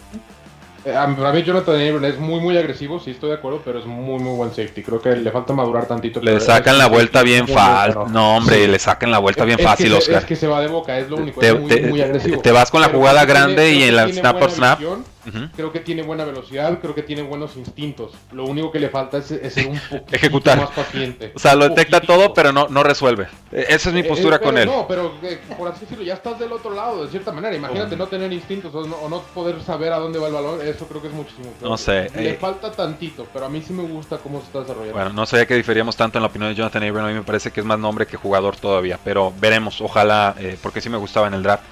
[0.84, 3.78] Eh, a para mí Jonathan Abram es muy muy agresivo, sí estoy de acuerdo, pero
[3.78, 4.82] es muy muy buen safety.
[4.82, 6.20] Creo que le falta madurar tantito.
[6.22, 7.96] Le sacan la vuelta bien fácil.
[8.12, 8.68] No, hombre, Sí.
[8.68, 10.18] le sacan la vuelta bien Es fácil, que Oscar.
[10.18, 11.40] Es que se va de boca, es lo único.
[11.40, 12.42] Te- es muy, te- muy agresivo.
[12.42, 14.80] te vas con la Pero jugada grande tiene- y en la snap por snap.
[14.80, 15.06] visión,
[15.56, 18.12] Creo que tiene buena velocidad, creo que tiene buenos instintos.
[18.32, 20.58] Lo único que le falta es, es ser un poquito Ejecutar.
[20.60, 21.32] más paciente.
[21.36, 23.28] O sea, lo detecta todo, pero no, no resuelve.
[23.52, 24.66] Eh, Esa es mi Eh, postura eh, con él.
[24.68, 27.56] No, pero eh, por así decirlo, ya estás del otro lado, de cierta manera.
[27.56, 30.60] Imagínate no tener instintos o no, o no poder saber a dónde va el balón.
[30.66, 31.52] Eso creo que es muchísimo.
[31.60, 31.70] peor.
[31.72, 34.94] No sé, Le falta tantito, pero a mí sí me gusta cómo se está desarrollando.
[34.94, 37.06] Bueno, no sabía que diferíamos tanto en la opinión de Jonathan Abram.
[37.06, 39.00] A mí me parece que es más nombre que jugador todavía.
[39.04, 41.64] Pero veremos, ojalá, eh, porque sí me gustaba en el draft.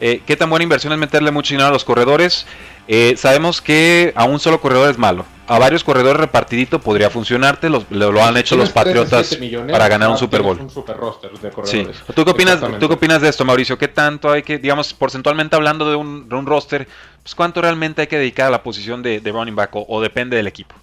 [0.00, 2.46] Eh, ¿Qué tan buena inversión es meterle mucho dinero a los corredores?
[2.88, 5.24] Eh, sabemos que a un solo corredor es malo.
[5.46, 7.68] A varios corredores repartidito podría funcionarte.
[7.70, 10.58] Los, lo, lo han hecho los Patriotas millones, para ganar un ah, Super Bowl.
[10.60, 11.86] Un super roster de Sí.
[12.14, 12.60] ¿Tú qué, opinas.
[12.78, 13.78] ¿Tú qué opinas de esto, Mauricio?
[13.78, 16.86] ¿Qué tanto hay que, digamos, porcentualmente hablando de un, de un roster,
[17.22, 20.00] pues cuánto realmente hay que dedicar a la posición de, de running back o, o
[20.02, 20.74] depende del equipo?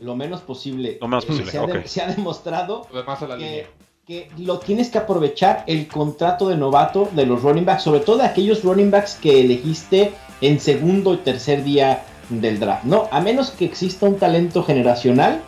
[0.00, 0.98] Lo menos posible.
[1.00, 1.86] Lo menos Eh, posible, se, ha de- ok.
[1.86, 3.64] se ha demostrado Además a la línea.
[4.06, 8.00] que, que lo tienes que aprovechar el contrato de novato de los running backs, sobre
[8.00, 12.84] todo de aquellos running backs que elegiste en segundo y tercer día del draft.
[12.84, 15.40] No, a menos que exista un talento generacional,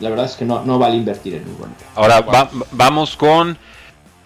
[0.00, 1.88] la verdad es que no, no vale invertir en un running back.
[1.94, 3.56] Ahora va- vamos con.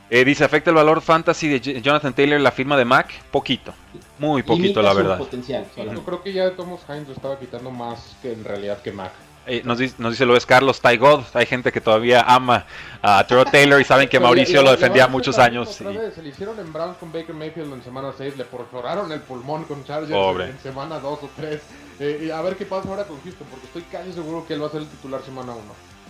[0.08, 3.10] eh, dice: ¿afecta el valor fantasy de Jonathan Taylor la firma de Mac?
[3.30, 3.74] Poquito.
[4.18, 5.18] Muy poquito, Limita la verdad.
[5.18, 8.78] potencial, Sí, yo creo que ya Thomas Hines lo estaba quitando más que en realidad
[8.82, 9.12] que Mac.
[9.46, 11.22] Eh, nos, dice, nos dice lo es Carlos Ty God.
[11.34, 12.66] Hay gente que todavía ama
[13.00, 15.80] a Terrell Taylor y saben que Mauricio lo defendía muchos años.
[15.80, 16.14] otra y- vez.
[16.14, 19.64] Se le hicieron en Browns con Baker Mayfield en semana 6, le perforaron el pulmón
[19.64, 20.50] con Chargers Pobre.
[20.50, 21.60] en semana 2 o 3.
[21.98, 24.66] y a ver qué pasa ahora con Houston, porque estoy casi seguro que él va
[24.66, 25.62] a ser el titular semana 1.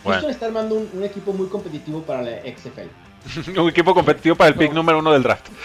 [0.02, 0.20] Bueno.
[0.20, 2.88] Houston está armando un, un equipo muy competitivo para la XFL.
[3.56, 4.76] un equipo competitivo para el pick No.
[4.76, 5.46] número uno del draft.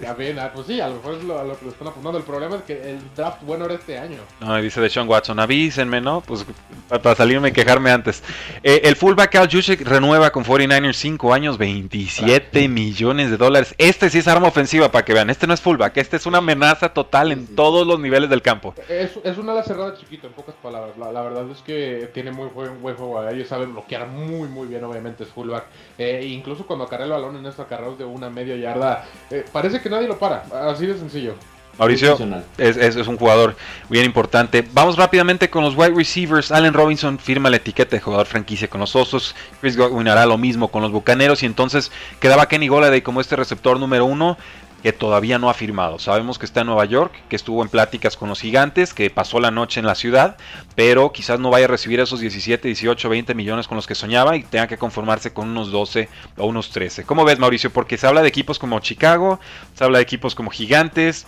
[0.00, 1.88] Ya ven, ah, pues sí, a lo mejor es lo, a lo que le están
[1.88, 2.16] apuntando.
[2.18, 4.18] El problema es que el draft bueno era este año.
[4.40, 6.20] No, y dice de Sean Watson, avísenme, ¿no?
[6.20, 6.44] Pues
[6.88, 8.22] pa- para salirme y quejarme antes.
[8.62, 13.74] Eh, el fullback Al Juszczyk renueva con 49ers 5 años, 27 millones de dólares.
[13.78, 15.28] Este sí es arma ofensiva para que vean.
[15.30, 18.74] Este no es fullback, este es una amenaza total en todos los niveles del campo.
[18.88, 20.96] Es, es una ala cerrada chiquito, en pocas palabras.
[20.98, 24.68] La, la verdad es que tiene muy buen, buen juego aéreo, sabe bloquear muy, muy
[24.68, 25.64] bien, obviamente, es fullback.
[25.98, 26.26] Eh, e
[26.62, 29.90] incluso cuando acarrea el balón en estos acarreos de una media yarda, eh, parece que
[29.90, 30.44] nadie lo para.
[30.70, 31.34] Así de sencillo.
[31.78, 32.44] Mauricio Funcional.
[32.58, 33.56] es, es- es un jugador
[33.88, 34.62] bien importante.
[34.74, 36.52] Vamos rápidamente con los wide receivers.
[36.52, 39.34] Allen Robinson firma la etiqueta de jugador franquicia con los Osos.
[39.62, 41.42] Chris Godwin hará lo mismo con los Bucaneros.
[41.42, 44.36] Y entonces quedaba Kenny Golladay como este receptor número uno
[44.82, 45.98] que todavía no ha firmado.
[45.98, 49.38] Sabemos que está en Nueva York, que estuvo en pláticas con los gigantes, que pasó
[49.38, 50.36] la noche en la ciudad,
[50.74, 54.36] pero quizás no vaya a recibir esos 17, 18, 20 millones con los que soñaba
[54.36, 57.04] y tenga que conformarse con unos 12 o unos 13.
[57.04, 57.72] ¿Cómo ves, Mauricio?
[57.72, 59.38] Porque se habla de equipos como Chicago,
[59.74, 61.26] se habla de equipos como Gigantes,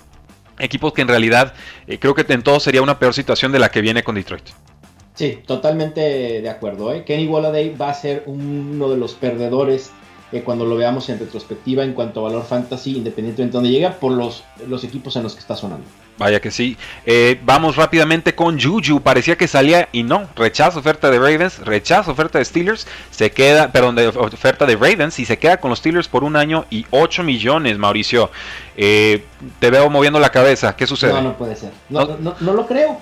[0.58, 1.54] equipos que en realidad
[1.86, 4.44] eh, creo que en todo sería una peor situación de la que viene con Detroit.
[5.14, 6.00] Sí, totalmente
[6.40, 6.92] de acuerdo.
[6.92, 7.04] ¿eh?
[7.04, 9.92] Kenny Walladay va a ser uno de los perdedores
[10.34, 13.92] eh, cuando lo veamos en retrospectiva en cuanto a valor fantasy, independientemente de dónde llega,
[14.00, 15.86] por los, los equipos en los que está sonando.
[16.18, 16.76] Vaya que sí.
[17.06, 19.00] Eh, vamos rápidamente con Juju.
[19.00, 20.28] Parecía que salía y no.
[20.34, 22.86] Rechazo oferta de Ravens, rechazo oferta de Steelers.
[23.12, 26.34] Se queda, perdón, de oferta de Ravens y se queda con los Steelers por un
[26.34, 28.30] año y 8 millones, Mauricio.
[28.76, 29.24] Eh,
[29.60, 30.74] te veo moviendo la cabeza.
[30.74, 31.12] ¿Qué sucede?
[31.12, 31.70] No, no puede ser.
[31.88, 33.00] No, no, no, lo creo.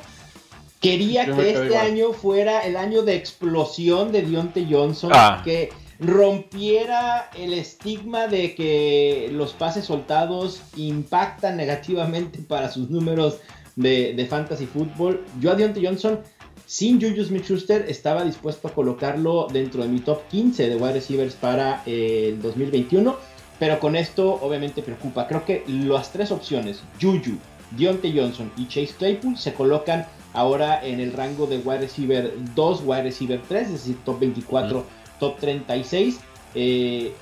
[0.80, 5.12] Quería que este año fuera el año de explosión de Dionte Johnson.
[5.14, 5.40] Ah.
[5.44, 5.70] Que
[6.02, 13.38] rompiera el estigma de que los pases soltados impactan negativamente para sus números
[13.76, 15.24] de, fantasy fútbol.
[15.40, 16.20] Yo a Deontay Johnson,
[16.66, 21.34] sin Juju Smith-Schuster, estaba dispuesto a colocarlo dentro de mi top 15 de wide receivers
[21.34, 23.16] para el 2021.
[23.60, 25.28] Pero con esto obviamente preocupa.
[25.28, 27.38] Creo que las tres opciones, Juju,
[27.76, 32.82] Deontay Johnson y Chase Claypool, se colocan ahora en el rango de wide receiver 2,
[32.84, 34.84] wide receiver 3, es decir, top 24
[35.22, 36.18] top 36.
[36.56, 37.14] Eh,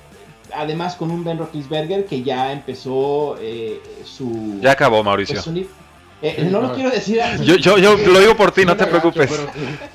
[0.55, 4.59] además con un Ben Roethlisberger que ya empezó eh, su...
[4.59, 5.39] Ya acabó, Mauricio.
[6.23, 9.29] Eh, no lo quiero decir Yo, yo, yo lo digo por ti, no te preocupes.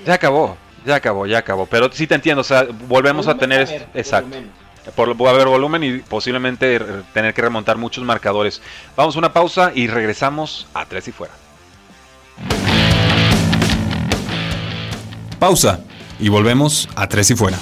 [0.06, 1.66] Ya acabó, ya acabó, ya acabó.
[1.66, 3.88] Pero sí te entiendo, o sea, volvemos a tener...
[3.92, 4.36] exacto.
[4.94, 6.78] Por, va a haber volumen y posiblemente
[7.12, 8.62] tener que remontar muchos marcadores.
[8.94, 11.34] Vamos a una pausa y regresamos a tres y fuera.
[15.40, 15.80] Pausa
[16.20, 17.58] y volvemos a tres y fuera.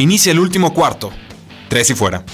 [0.00, 1.12] Inicia el último cuarto.
[1.68, 2.24] Tres y fuera.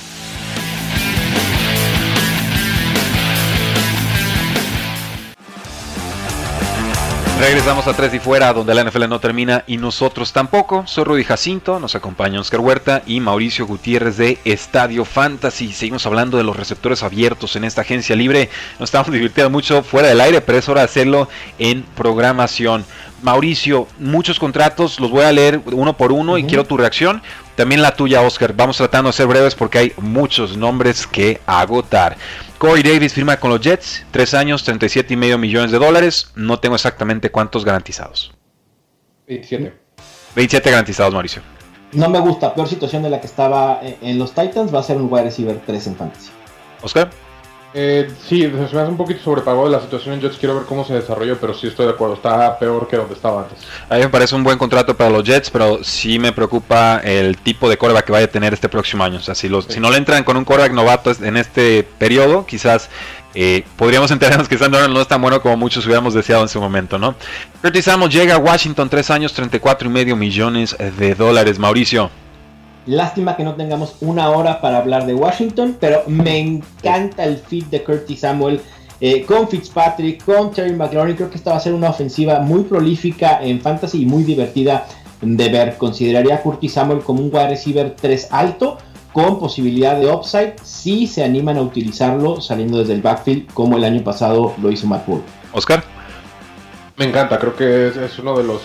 [7.41, 10.87] Regresamos a Tres y Fuera, donde la NFL no termina y nosotros tampoco.
[10.87, 15.73] Soy Rudy Jacinto, nos acompaña Oscar Huerta y Mauricio Gutiérrez de Estadio Fantasy.
[15.73, 18.49] Seguimos hablando de los receptores abiertos en esta agencia libre.
[18.79, 22.87] Nos estamos divirtiendo mucho fuera del aire, pero es hora de hacerlo en programación.
[23.23, 27.23] Mauricio, muchos contratos, los voy a leer uno por uno y quiero tu reacción.
[27.55, 28.53] También la tuya, Oscar.
[28.55, 32.17] Vamos tratando de ser breves porque hay muchos nombres que agotar.
[32.59, 36.31] Corey Davis firma con los Jets, tres años, 37 y medio millones de dólares.
[36.35, 38.35] No tengo exactamente cuántos garantizados.
[39.27, 39.75] 27.
[40.35, 41.43] 27 garantizados, Mauricio.
[41.93, 44.99] No me gusta, peor situación de la que estaba en los Titans, va a ser
[44.99, 46.31] un wide receiver 3 en fantasy.
[46.83, 47.11] Oscar.
[47.75, 50.39] Eh, sí, se me hace un poquito sobrepagado la situación en Jets.
[50.39, 52.15] Quiero ver cómo se desarrolló, pero sí estoy de acuerdo.
[52.15, 53.59] Está peor que donde estaba antes.
[53.89, 57.37] A mí me parece un buen contrato para los Jets, pero sí me preocupa el
[57.39, 59.19] tipo de coreback que vaya a tener este próximo año.
[59.19, 62.47] O sea, si, los, si no le entran con un coreback novato en este periodo,
[62.47, 62.89] quizás
[63.35, 66.61] eh, podríamos enterarnos que Sandro no es tan bueno como muchos hubiéramos deseado en su
[66.61, 67.15] momento, ¿no?
[67.61, 71.59] Curtis Samuel llega a Washington, tres años, 34 y medio millones de dólares.
[71.59, 72.11] Mauricio.
[72.87, 77.67] Lástima que no tengamos una hora para hablar de Washington, pero me encanta el fit
[77.69, 78.61] de Curtis Samuel
[79.01, 81.17] eh, con Fitzpatrick, con Terry McLaurin.
[81.17, 84.87] Creo que esta va a ser una ofensiva muy prolífica en fantasy y muy divertida
[85.21, 85.77] de ver.
[85.77, 88.79] Consideraría a Curtis Samuel como un wide receiver 3 alto
[89.13, 93.85] con posibilidad de upside si se animan a utilizarlo saliendo desde el backfield como el
[93.85, 95.23] año pasado lo hizo Matt Bull.
[95.53, 95.83] Oscar.
[96.97, 98.61] Me encanta, creo que es uno de los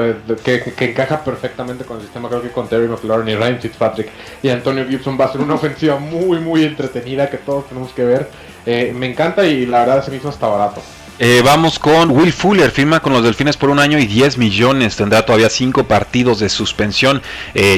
[0.00, 2.28] eh, que, encaja perfectamente con el sistema.
[2.28, 4.10] Creo que con Terry McLaurin y Ryan Fitzpatrick
[4.42, 8.04] y Antonio Gibson va a ser una ofensiva muy, muy entretenida que todos tenemos que
[8.04, 8.28] ver.
[8.66, 10.82] Eh, me encanta y la verdad se me hizo hasta barato.
[11.20, 14.94] Eh, vamos con Will Fuller, firma con los Delfines por un año y 10 millones,
[14.94, 17.20] tendrá todavía 5 partidos de suspensión.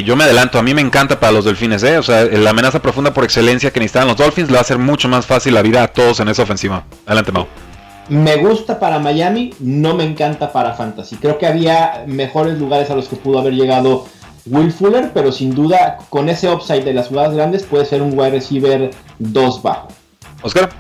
[0.05, 3.15] yo me adelanto, a mí me encanta para los Delfines, o sea, la amenaza profunda
[3.15, 5.83] por excelencia que necesitan los Dolphins le va a hacer mucho más fácil la vida
[5.83, 6.85] a todos en esa ofensiva.
[7.07, 7.70] Adelante, Mau.
[8.11, 11.15] Me gusta para Miami, no me encanta para Fantasy.
[11.15, 14.05] Creo que había mejores lugares a los que pudo haber llegado
[14.47, 18.19] Will Fuller, pero sin duda con ese upside de las jugadas grandes puede ser un
[18.19, 19.89] wide receiver 2 bajo.
[20.43, 20.71] Oscar.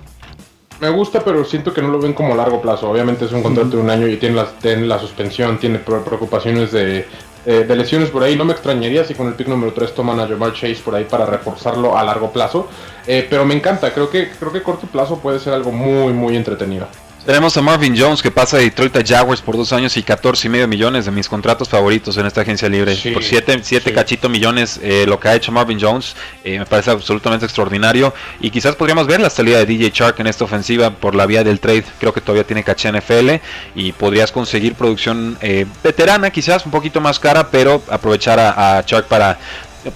[0.81, 2.90] Me gusta, pero siento que no lo ven como a largo plazo.
[2.90, 7.07] Obviamente es un contrato de un año y tiene la, suspensión, tiene preocupaciones de,
[7.47, 8.35] eh, de, lesiones por ahí.
[8.35, 11.05] No me extrañaría si con el pick número 3 toman a Jamar Chase por ahí
[11.05, 12.66] para reforzarlo a largo plazo.
[13.07, 16.37] Eh, pero me encanta, creo que, creo que corto plazo puede ser algo muy, muy
[16.37, 16.88] entretenido.
[17.24, 20.46] Tenemos a Marvin Jones que pasa de Detroit a Jaguars por dos años y 14
[20.46, 22.96] y medio millones de mis contratos favoritos en esta agencia libre.
[23.12, 26.90] por 7 siete, cachito millones eh, lo que ha hecho Marvin Jones eh, me parece
[26.90, 28.14] absolutamente extraordinario.
[28.40, 31.44] Y quizás podríamos ver la salida de DJ Shark en esta ofensiva por la vía
[31.44, 31.85] del trade.
[31.98, 33.33] Creo que todavía tiene caché NFL
[33.74, 38.83] y podrías conseguir producción eh, veterana, quizás un poquito más cara, pero aprovechar a, a
[38.83, 39.38] Shark para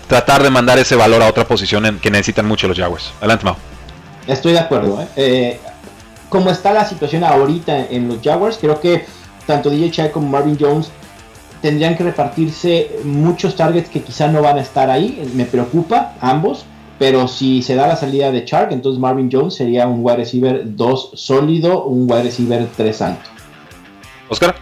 [0.08, 3.12] tratar de mandar ese valor a otra posición en que necesitan mucho los Jaguars.
[3.18, 3.56] Adelante, Mau.
[4.26, 5.08] Estoy de acuerdo.
[5.16, 5.58] Eh
[6.34, 9.04] como está la situación ahorita en los Jaguars, creo que
[9.46, 10.90] tanto DJ Chai como Marvin Jones
[11.62, 15.30] tendrían que repartirse muchos targets que quizá no van a estar ahí.
[15.36, 16.66] Me preocupa ambos.
[16.98, 20.62] Pero si se da la salida de Chark, entonces Marvin Jones sería un wide receiver
[20.64, 23.30] 2 sólido, un wide receiver 3 alto.
[24.28, 24.56] Oscar.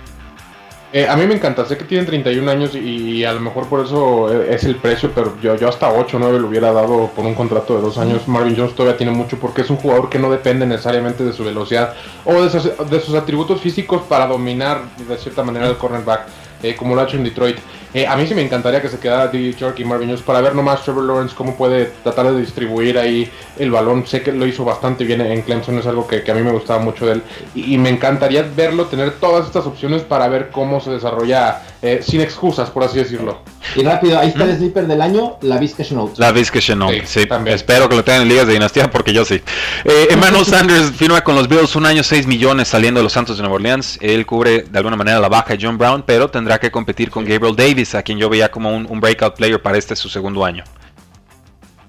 [0.94, 3.86] Eh, a mí me encanta, sé que tienen 31 años y, a lo mejor por
[3.86, 7.10] eso e, es el precio, pero yo, yo hasta 8 o 9 lo hubiera dado
[7.16, 8.28] por un contrato de dos años.
[8.28, 11.44] Marvin Jones todavía tiene mucho porque es un jugador que no depende necesariamente de su
[11.44, 11.94] velocidad
[12.26, 16.26] o de sus, de sus atributos físicos para dominar de cierta manera el cornerback,
[16.62, 17.56] eh, como lo ha hecho en Detroit.
[17.94, 20.40] Eh, a mí sí me encantaría que se quedara DJ Shark y Marvin Jones para
[20.40, 24.06] ver nomás Trevor Lawrence cómo puede tratar de distribuir ahí el balón.
[24.06, 26.82] Sé que lo hizo bastante bien en Clemson, es algo que, a mí me gustaba
[26.82, 27.22] mucho de él.
[27.54, 32.20] Y, me encantaría verlo tener todas estas opciones para ver cómo se desarrolla eh, sin
[32.20, 33.40] excusas, por así decirlo.
[33.74, 36.16] Y rápido, ahí está el sleeper del año, la Vizca Chenault.
[36.16, 37.26] La Vizca Chenault, sí.
[37.46, 39.42] Espero que lo tengan en ligas de dinastía porque yo sí.
[39.84, 43.36] Eh, Emmanuel Sanders firma con los Bills un año 6 millones saliendo de los Santos
[43.36, 43.98] de Nueva Orleans.
[44.00, 47.24] Él cubre de alguna manera la baja de John Brown, pero tendrá que competir con
[47.24, 50.62] Gabriel Davis, a quien yo veía como un, breakout player para este su segundo año.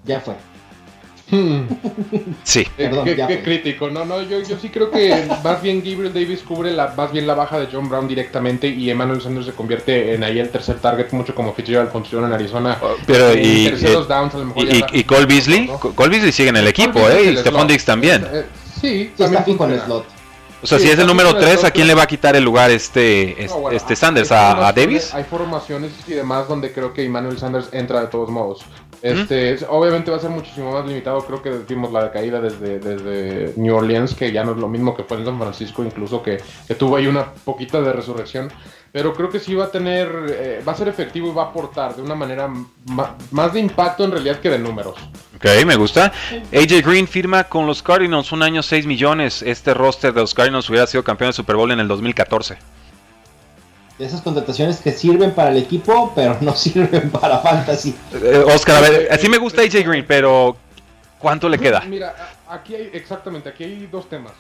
[0.05, 0.33] Ya fue.
[2.43, 2.67] Sí.
[2.77, 3.89] qué, crítico.
[3.89, 7.25] No, no, yo, yo sí creo que más bien Gabriel Davis cubre la, más bien
[7.25, 10.79] la baja de John Brown directamente y Emmanuel Sanders se convierte en ahí el tercer
[10.79, 12.77] target, mucho como Fitzgerald funciona en Arizona.
[12.81, 13.73] Oh, pero y,
[14.91, 17.31] y, Cole Beasley, Cole Beasley sigue en el equipo, ¿eh?
[17.31, 18.25] Y Stephon Diggs también.
[18.31, 18.45] Eh,
[18.79, 20.05] sí, está con el slot.
[20.63, 22.71] O sea, si es el número 3, ¿a quién le va a quitar el lugar
[22.71, 24.31] este, este Sanders?
[24.31, 25.13] ¿A, Davis?
[25.13, 28.61] Hay formaciones y demás donde creo que Emmanuel Sanders entra de todos modos.
[29.03, 31.19] Este, Obviamente va a ser muchísimo más limitado.
[31.25, 34.95] Creo que decimos la caída desde, desde New Orleans, que ya no es lo mismo
[34.95, 38.49] que fue en San Francisco, incluso que, que tuvo ahí una poquita de resurrección
[38.93, 41.45] pero creo que sí va a tener, eh, va a ser efectivo y va a
[41.47, 42.47] aportar de una manera
[43.31, 44.95] más de impacto en realidad que de números.
[45.35, 46.13] Ok, me gusta.
[46.53, 49.41] AJ Green firma con los Cardinals un año 6 millones.
[49.41, 52.59] Este roster de los Cardinals hubiera sido campeón de Super Bowl en el 2014.
[53.99, 57.95] Esas contrataciones que sirven para el equipo, pero no sirven para fantasy.
[58.13, 60.55] Eh, Oscar, a ver, así me gusta AJ Green, pero
[61.19, 61.81] ¿cuánto le queda?
[61.81, 62.15] Mira,
[62.49, 64.33] aquí hay, exactamente, aquí hay dos temas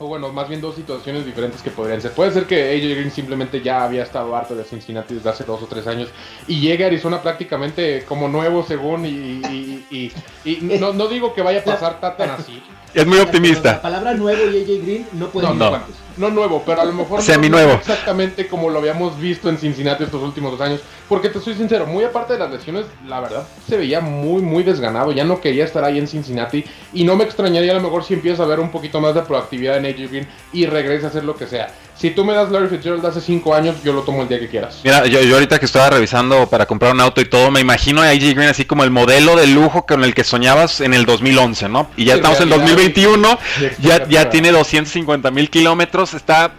[0.00, 2.12] o bueno, más bien dos situaciones diferentes que podrían ser.
[2.12, 5.62] Puede ser que AJ Green simplemente ya había estado harto de Cincinnati desde hace dos
[5.62, 6.08] o tres años
[6.48, 10.10] y llega a Arizona prácticamente como nuevo según y,
[10.80, 12.62] no, no, digo que vaya a pasar tan así.
[12.94, 13.72] Es muy optimista.
[13.72, 15.80] La palabra nuevo y AJ Green no puede no, no,
[16.16, 17.72] no, nuevo, pero a lo mejor Semi nuevo.
[17.72, 20.80] exactamente como lo habíamos visto en Cincinnati estos últimos dos años.
[21.10, 24.62] Porque te soy sincero, muy aparte de las lesiones, la verdad se veía muy, muy
[24.62, 25.10] desganado.
[25.10, 26.64] Ya no quería estar ahí en Cincinnati.
[26.92, 29.22] Y no me extrañaría a lo mejor si empieza a ver un poquito más de
[29.22, 31.74] proactividad en AJ Green y regresa a hacer lo que sea.
[31.96, 34.48] Si tú me das Larry Fitzgerald hace 5 años, yo lo tomo el día que
[34.48, 34.82] quieras.
[34.84, 38.10] Mira, yo, ahorita que estaba revisando para comprar un auto y todo, me imagino a
[38.10, 41.68] AJ Green así como el modelo de lujo con el que soñabas en el 2011,
[41.68, 41.90] ¿no?
[41.96, 43.38] Y ya estamos en 2021,
[43.80, 46.52] ya, ya tiene 250 mil kilómetros, está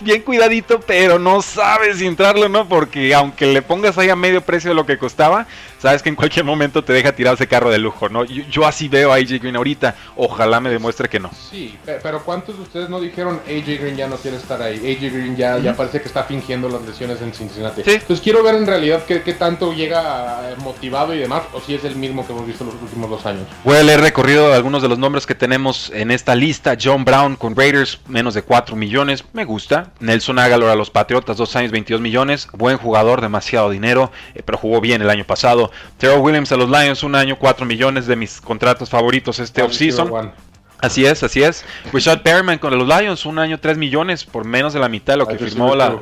[0.00, 2.68] bien cuidadito, pero no sabes si entrarlo, ¿no?
[2.68, 5.46] Porque aunque le pongas ahí a medio precio de lo que costaba,
[5.78, 8.24] sabes que en cualquier momento te deja tirar ese carro de lujo, ¿no?
[8.24, 11.30] Yo, así veo a AJ Green ahorita, ojalá me demuestre que no.
[11.50, 14.76] Sí, pero ¿cuántos de ustedes no dijeron AJ Green ya no quiere estar ahí?
[14.76, 17.82] AJ Green ya, ya parece que está fingiendo las lesiones en Cincinnati.
[17.84, 21.96] Entonces quiero ver en realidad qué, tanto llega motivado y demás, o si es el
[21.96, 23.46] mismo que hemos visto los últimos dos años.
[23.64, 26.76] Voy a leer recorrido algunos de los nombres que tenemos en esta lista.
[26.80, 29.92] John Brown con Raiders, menos de 4 millones, me gusta.
[30.00, 32.48] Nelson Aguilar a los Patriotas, 2 años, 22 millones.
[32.52, 35.67] Buen jugador, demasiado dinero, eh, pero jugó bien el año pasado.
[35.96, 40.32] Terrell Williams a los Lions, un año, 4 millones de mis contratos favoritos este offseason.
[40.80, 41.64] Así es, así es.
[41.92, 45.18] Richard Perryman con los Lions, un año 3 millones por menos de la mitad de
[45.18, 45.98] lo que firmó la,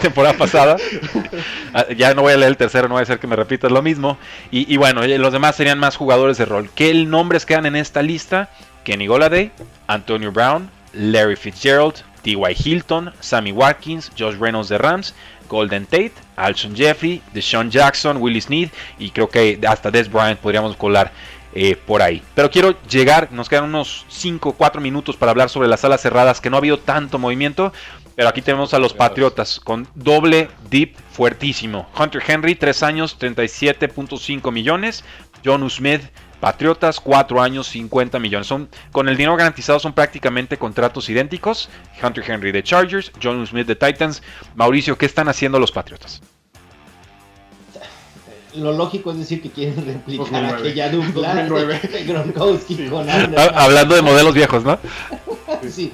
[0.00, 0.76] temporada pasada.
[1.74, 3.70] Ah, ya no voy a leer el tercero, no voy a hacer que me repitas
[3.70, 4.16] lo mismo.
[4.50, 6.70] Y, bueno, los demás serían más jugadores de rol.
[6.74, 8.48] ¿Qué nombres quedan en esta lista?
[8.84, 9.50] Kenny Goladay,
[9.86, 12.56] Antonio Brown, Larry Fitzgerald, T.Y.
[12.64, 15.14] Hilton, Sammy Watkins, Josh Reynolds de Rams,
[15.48, 20.76] Golden Tate, Alshon Jeffrey, Deshaun Jackson, Willie Sneed y creo que hasta Des Bryant podríamos
[20.76, 21.12] colar
[21.54, 22.22] eh, por ahí.
[22.34, 26.40] Pero quiero llegar, nos quedan unos 5 4 minutos para hablar sobre las salas cerradas,
[26.40, 27.72] que no ha habido tanto movimiento.
[28.14, 31.88] Pero aquí tenemos a los Patriotas con doble dip fuertísimo.
[31.98, 35.04] Hunter Henry, 3 años, 37.5 millones.
[35.44, 36.02] John Smith,
[36.40, 38.46] Patriotas, 4 años, 50 millones.
[38.46, 41.68] Son, con el dinero garantizado son prácticamente contratos idénticos.
[42.02, 44.22] Hunter Henry de Chargers, John Smith de Titans.
[44.54, 46.20] Mauricio, ¿qué están haciendo los Patriotas?
[48.54, 54.34] Lo lógico es decir que quieren replicar aquella dupla de Gronkowski con Hablando de modelos
[54.34, 54.78] viejos, ¿no?
[55.68, 55.92] sí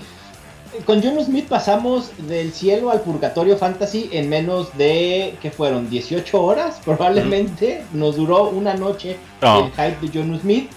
[0.85, 5.89] con John Smith pasamos del cielo al purgatorio fantasy en menos de, ¿qué fueron?
[5.89, 7.85] 18 horas probablemente.
[7.93, 10.71] Nos duró una noche el hype de John Smith.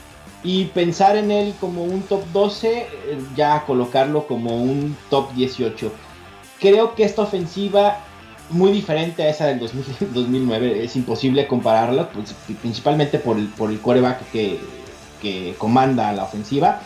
[0.44, 2.88] Y pensar en él como un top 12, eh,
[3.36, 5.92] ya colocarlo como un top 18.
[6.60, 7.98] Creo que esta ofensiva
[8.50, 10.84] muy diferente a esa del 2009.
[10.84, 14.60] Es imposible compararla, pues, principalmente por el, por el quarterback que,
[15.22, 16.82] que comanda la ofensiva.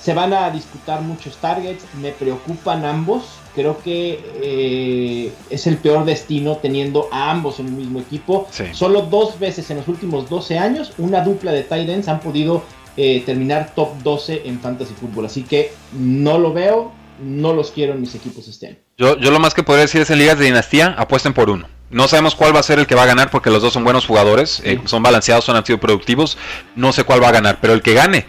[0.00, 3.24] Se van a disputar muchos targets, me preocupan ambos.
[3.54, 8.48] Creo que eh, es el peor destino teniendo a ambos en el mismo equipo.
[8.72, 12.62] Solo dos veces en los últimos 12 años, una dupla de tight ends han podido
[12.96, 15.26] eh, terminar top 12 en fantasy fútbol.
[15.26, 16.92] Así que no lo veo,
[17.22, 18.76] no los quiero en mis equipos este año.
[18.96, 21.66] Yo, yo lo más que podría decir es en ligas de dinastía, apuesten por uno.
[21.90, 23.82] No sabemos cuál va a ser el que va a ganar porque los dos son
[23.82, 26.38] buenos jugadores, eh, son balanceados, son han sido productivos.
[26.76, 28.26] No sé cuál va a ganar, pero el que gane,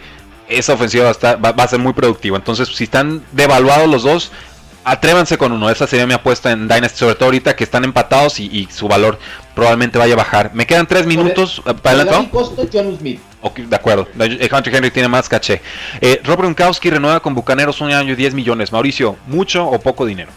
[0.58, 2.36] esa ofensiva va a, estar, va, a ser muy productiva.
[2.36, 4.32] Entonces, si están devaluados los dos,
[4.84, 5.70] atrévanse con uno.
[5.70, 9.18] Esa sería mi apuesta en Dynasty, sobre todo ahorita que están empatados y, su valor
[9.54, 10.50] probablemente vaya a bajar.
[10.54, 11.62] Me quedan tres minutos.
[11.82, 13.20] ¿Para el costo, John Smith.
[13.56, 14.08] de acuerdo.
[14.16, 15.60] Hunter Henry tiene más caché.
[16.00, 18.72] Eh, Rob Gronkowski renueva con Bucaneros un año y 10 millones.
[18.72, 20.30] Mauricio, ¿mucho o poco dinero?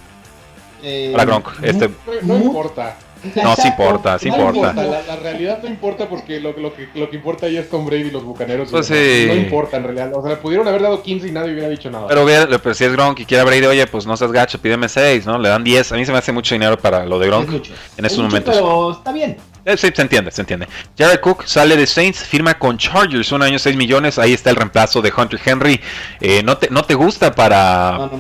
[0.84, 1.48] Eh, Para Gronk.
[1.64, 1.90] Este...
[2.22, 2.98] no importa.
[3.44, 4.74] No, sí importa, sí importa.
[4.74, 6.62] La, realidad no importa porque lo, que,
[6.94, 8.70] lo que importa ahí es Tom Brady y los bucaneros.
[8.70, 10.12] Pues no importa en realidad.
[10.14, 12.08] O sea, le pudieron haber dado 15 y nadie hubiera dicho nada.
[12.08, 12.26] Pero,
[12.62, 15.26] pero si es Gronk y quiere a Brady, oye, pues no seas gacho, pídeme 6,
[15.26, 15.38] ¿no?
[15.38, 15.92] Le dan 10.
[15.92, 17.50] A mí se me hace mucho dinero para lo de Gronk
[17.98, 18.56] en estos momentos.
[18.56, 19.38] Pero está bien.
[19.66, 20.68] Eh, sí, se entiende, se entiende.
[20.96, 24.20] Jared Cook sale de Saints, firma con Chargers, un año 6 millones.
[24.20, 25.82] Ahí está el reemplazo de Hunter Henry.
[26.22, 28.12] Eh, ¿no, te, ¿No te gusta para,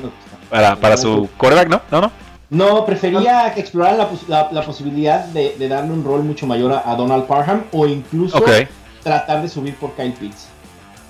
[0.49, 1.81] para, para su quarterback, no?
[1.91, 2.24] ¿No, no?
[2.49, 7.63] No, prefería explorar la, la, posibilidad de, darle un rol mucho mayor a, Donald Parham
[7.71, 8.43] o incluso
[9.01, 10.49] tratar de subir por Kyle Pitts.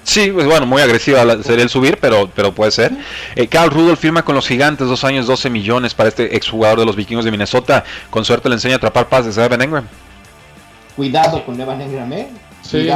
[0.04, 2.94] Sí, pues bueno, muy agresiva sería el subir, pero, pero puede ser.
[3.36, 6.86] Eh, Carl Rudolph firma con los gigantes, dos años, 12 millones para este exjugador de
[6.86, 7.84] los vikingos de Minnesota.
[8.12, 9.88] Con suerte le enseña a atrapar pases a Evan Engram.
[10.96, 12.30] Cuidado con Evan Engram, ¿eh?
[12.62, 12.88] Sí,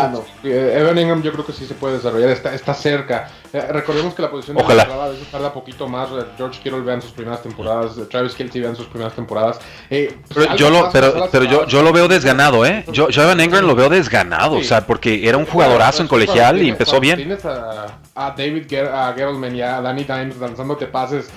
[0.44, 3.30] eh, Evan Ingham yo creo que sí se puede desarrollar, está, está cerca.
[3.52, 6.10] Eh, recordemos que la posición de la a veces tarda poquito más.
[6.12, 9.60] Eh, George Kittle vean sus primeras temporadas, Travis Kelce vean sus primeras temporadas.
[9.90, 12.86] pero yo lo, pero, pero yo, yo lo veo desganado, ¿eh?
[12.92, 16.62] Yo, yo Evan Ingram lo veo desganado, o sea, porque era un jugadorazo en colegial
[16.62, 17.18] y empezó bien.
[17.18, 21.30] Tienes a, a David Ger y a Danny Dimes lanzándote pases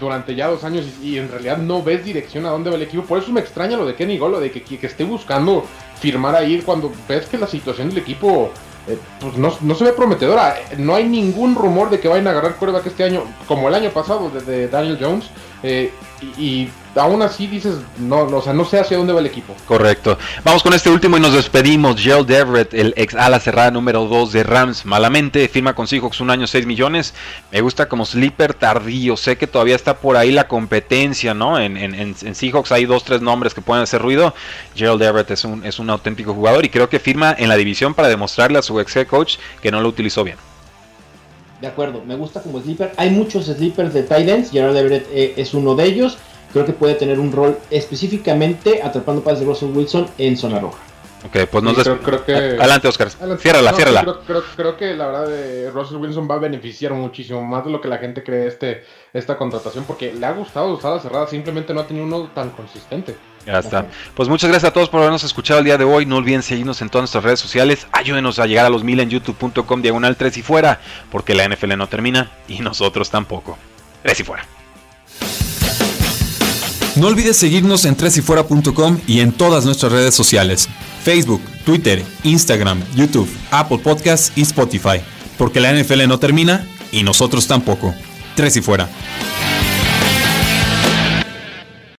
[0.00, 3.02] durante ya dos años y, en realidad no ves dirección a dónde va el equipo.
[3.02, 5.66] Por eso me extraña lo de Kenny Golo, de que, que esté buscando
[6.00, 8.52] firmar ahí cuando ves que la situación del equipo
[8.88, 10.56] eh, pues no, no, se ve prometedora.
[10.78, 13.90] No hay ningún rumor de que vayan a agarrar que este año, como el año
[13.90, 15.26] pasado de, Daniel Jones.
[15.62, 15.92] Eh,
[16.36, 19.54] y, aún así dices, no, o sea, no sé hacia dónde va el equipo.
[19.66, 20.18] Correcto.
[20.42, 22.00] Vamos con este último y nos despedimos.
[22.00, 26.30] Gerald Everett, el ex ala cerrada número 2 de Rams, malamente firma con Seahawks un
[26.30, 27.14] año 6 millones.
[27.52, 29.16] Me gusta como sleeper tardío.
[29.16, 31.58] Sé que todavía está por ahí la competencia, ¿no?
[31.58, 34.34] En, en, en, Seahawks hay dos, tres nombres que pueden hacer ruido.
[34.74, 37.94] Gerald Everett es un, es un auténtico jugador y creo que firma en la división
[37.94, 40.47] para demostrarle a su ex head coach que no lo utilizó bien.
[41.60, 42.92] De acuerdo, me gusta como sleeper.
[42.96, 46.18] Hay muchos sleepers de Titans, Gerald Everett eh, es uno de ellos.
[46.52, 50.78] Creo que puede tener un rol específicamente atrapando pases de Russell Wilson en zona roja.
[51.26, 52.32] Ok, pues nos creo, que...
[52.32, 53.10] Adelante, Oscar.
[53.38, 54.18] Ciérrala, ciérrala.
[54.56, 57.88] Creo, que la verdad de Russell Wilson va a beneficiar muchísimo más de lo que
[57.88, 61.80] la gente cree este, esta contratación, porque le ha gustado usar la cerrada, simplemente no
[61.80, 63.16] ha tenido uno tan consistente.
[63.46, 63.86] Ya está.
[64.14, 66.04] Pues muchas gracias a todos por habernos escuchado el día de hoy.
[66.04, 67.86] No olviden seguirnos en todas nuestras redes sociales.
[67.92, 70.80] Ayúdenos a llegar a los mil en youtube.com diagonal 3 y fuera,
[71.10, 73.56] porque la NFL no termina y nosotros tampoco.
[74.02, 74.46] 3 y fuera.
[76.98, 80.68] No olvides seguirnos en tresyfuera.com y en todas nuestras redes sociales.
[81.04, 85.00] Facebook, Twitter, Instagram, YouTube, Apple Podcasts y Spotify.
[85.36, 87.94] Porque la NFL no termina y nosotros tampoco.
[88.34, 88.88] Tres y fuera.